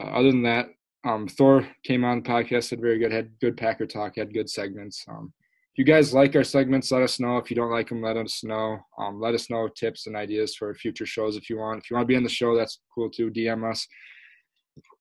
[0.00, 0.66] uh, other than that,
[1.04, 4.50] um, Thor came on the podcast, did very good, had good Packer talk, had good
[4.50, 5.04] segments.
[5.08, 5.32] Um,
[5.76, 7.36] you guys like our segments, let us know.
[7.36, 8.78] If you don't like them, let us know.
[8.98, 11.80] Um, let us know tips and ideas for future shows if you want.
[11.80, 13.30] If you want to be on the show, that's cool too.
[13.30, 13.86] DM us.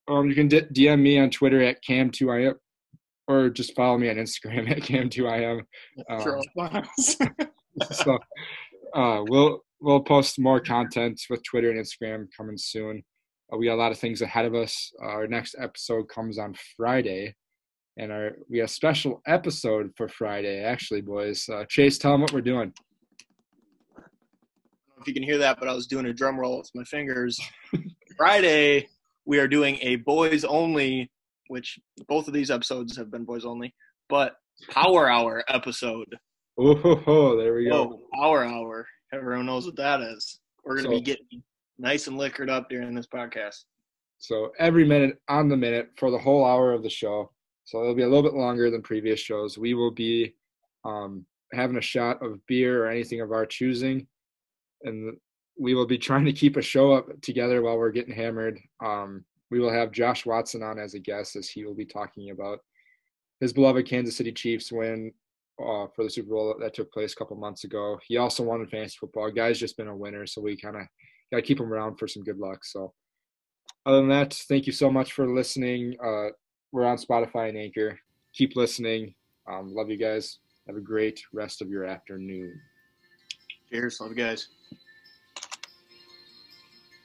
[0.08, 2.56] Um, you can d- DM me on Twitter at cam2im
[3.28, 5.62] or just follow me on Instagram at cam2im.
[6.10, 6.22] Um,
[7.92, 8.20] so
[8.94, 13.04] uh, we'll we'll post more content with Twitter and Instagram coming soon.
[13.52, 14.92] Uh, we got a lot of things ahead of us.
[15.02, 17.36] Uh, our next episode comes on Friday
[17.98, 20.62] and our we have a special episode for Friday.
[20.64, 22.74] Actually, boys, uh, Chase, tell them what we're doing.
[23.98, 26.58] I don't know if you can hear that, but I was doing a drum roll
[26.60, 27.40] with my fingers.
[28.18, 28.88] Friday,
[29.26, 31.12] we are doing a boys only,
[31.48, 33.74] which both of these episodes have been boys only,
[34.10, 34.36] but
[34.70, 36.16] Power Hour episode.
[36.58, 37.74] Oh, ho, ho, there we go.
[37.74, 38.88] Oh, Power Hour.
[39.14, 40.40] Everyone knows what that is.
[40.64, 41.44] We're going to So- be getting
[41.78, 43.66] nice and liquored up during this podcast.
[44.20, 47.32] So every minute on the minute for the whole hour of the show.
[47.66, 49.58] So it'll be a little bit longer than previous shows.
[49.58, 50.36] We will be
[50.84, 54.08] um, having a shot of beer or anything of our choosing,
[54.84, 55.18] and
[55.58, 58.60] we will be trying to keep a show up together while we're getting hammered.
[58.84, 62.32] Um, we will have Josh Watson on as a guest, as he will be talking
[62.32, 62.60] about
[63.40, 65.12] his beloved Kansas City Chiefs win
[65.60, 68.00] uh, for the Super Bowl that took place a couple months ago.
[68.06, 69.32] He also won in fantasy football.
[69.32, 70.84] Guy's just been a winner, so we kind of
[71.32, 72.64] got to keep him around for some good luck.
[72.64, 72.94] So
[73.86, 75.96] other than that, thank you so much for listening.
[76.04, 76.30] Uh,
[76.76, 77.98] we're on Spotify and Anchor.
[78.34, 79.16] Keep listening.
[79.48, 80.40] Um, love you guys.
[80.68, 82.60] Have a great rest of your afternoon.
[83.70, 84.02] Cheers.
[84.02, 84.50] Love you guys.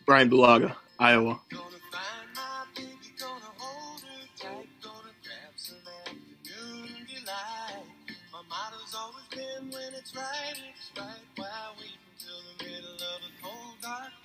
[0.06, 1.40] Brian Bulaga, Iowa.
[1.50, 1.62] Gonna
[1.92, 7.84] find my baby, gonna hold her tight, gonna grab some afternoon delight.
[8.32, 11.14] My motto's always been when it's right, it's right.
[11.36, 11.46] Why
[11.78, 14.19] wait until the middle of a cold dark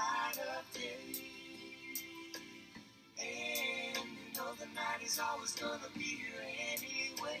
[0.00, 1.20] light of day.
[3.20, 6.40] And you know the night is always gonna be here
[6.72, 7.40] anyway.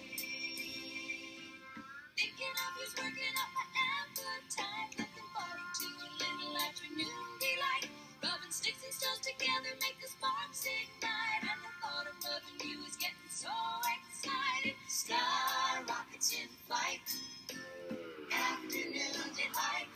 [2.16, 4.92] Thinking of you's working up my appetite.
[5.00, 7.88] Looking forward to a little afternoon delight.
[8.22, 11.42] Rubbing sticks and stones together make the sparks ignite.
[11.48, 13.56] And the thought of loving you is getting so
[13.96, 14.76] excited.
[14.88, 17.08] Sky rockets in flight.
[18.28, 19.88] Afternoon delight.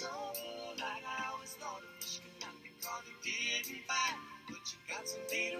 [0.00, 0.08] So
[0.80, 4.16] like I always thought a fish could not be caught who didn't bite.
[4.48, 5.59] But you got some data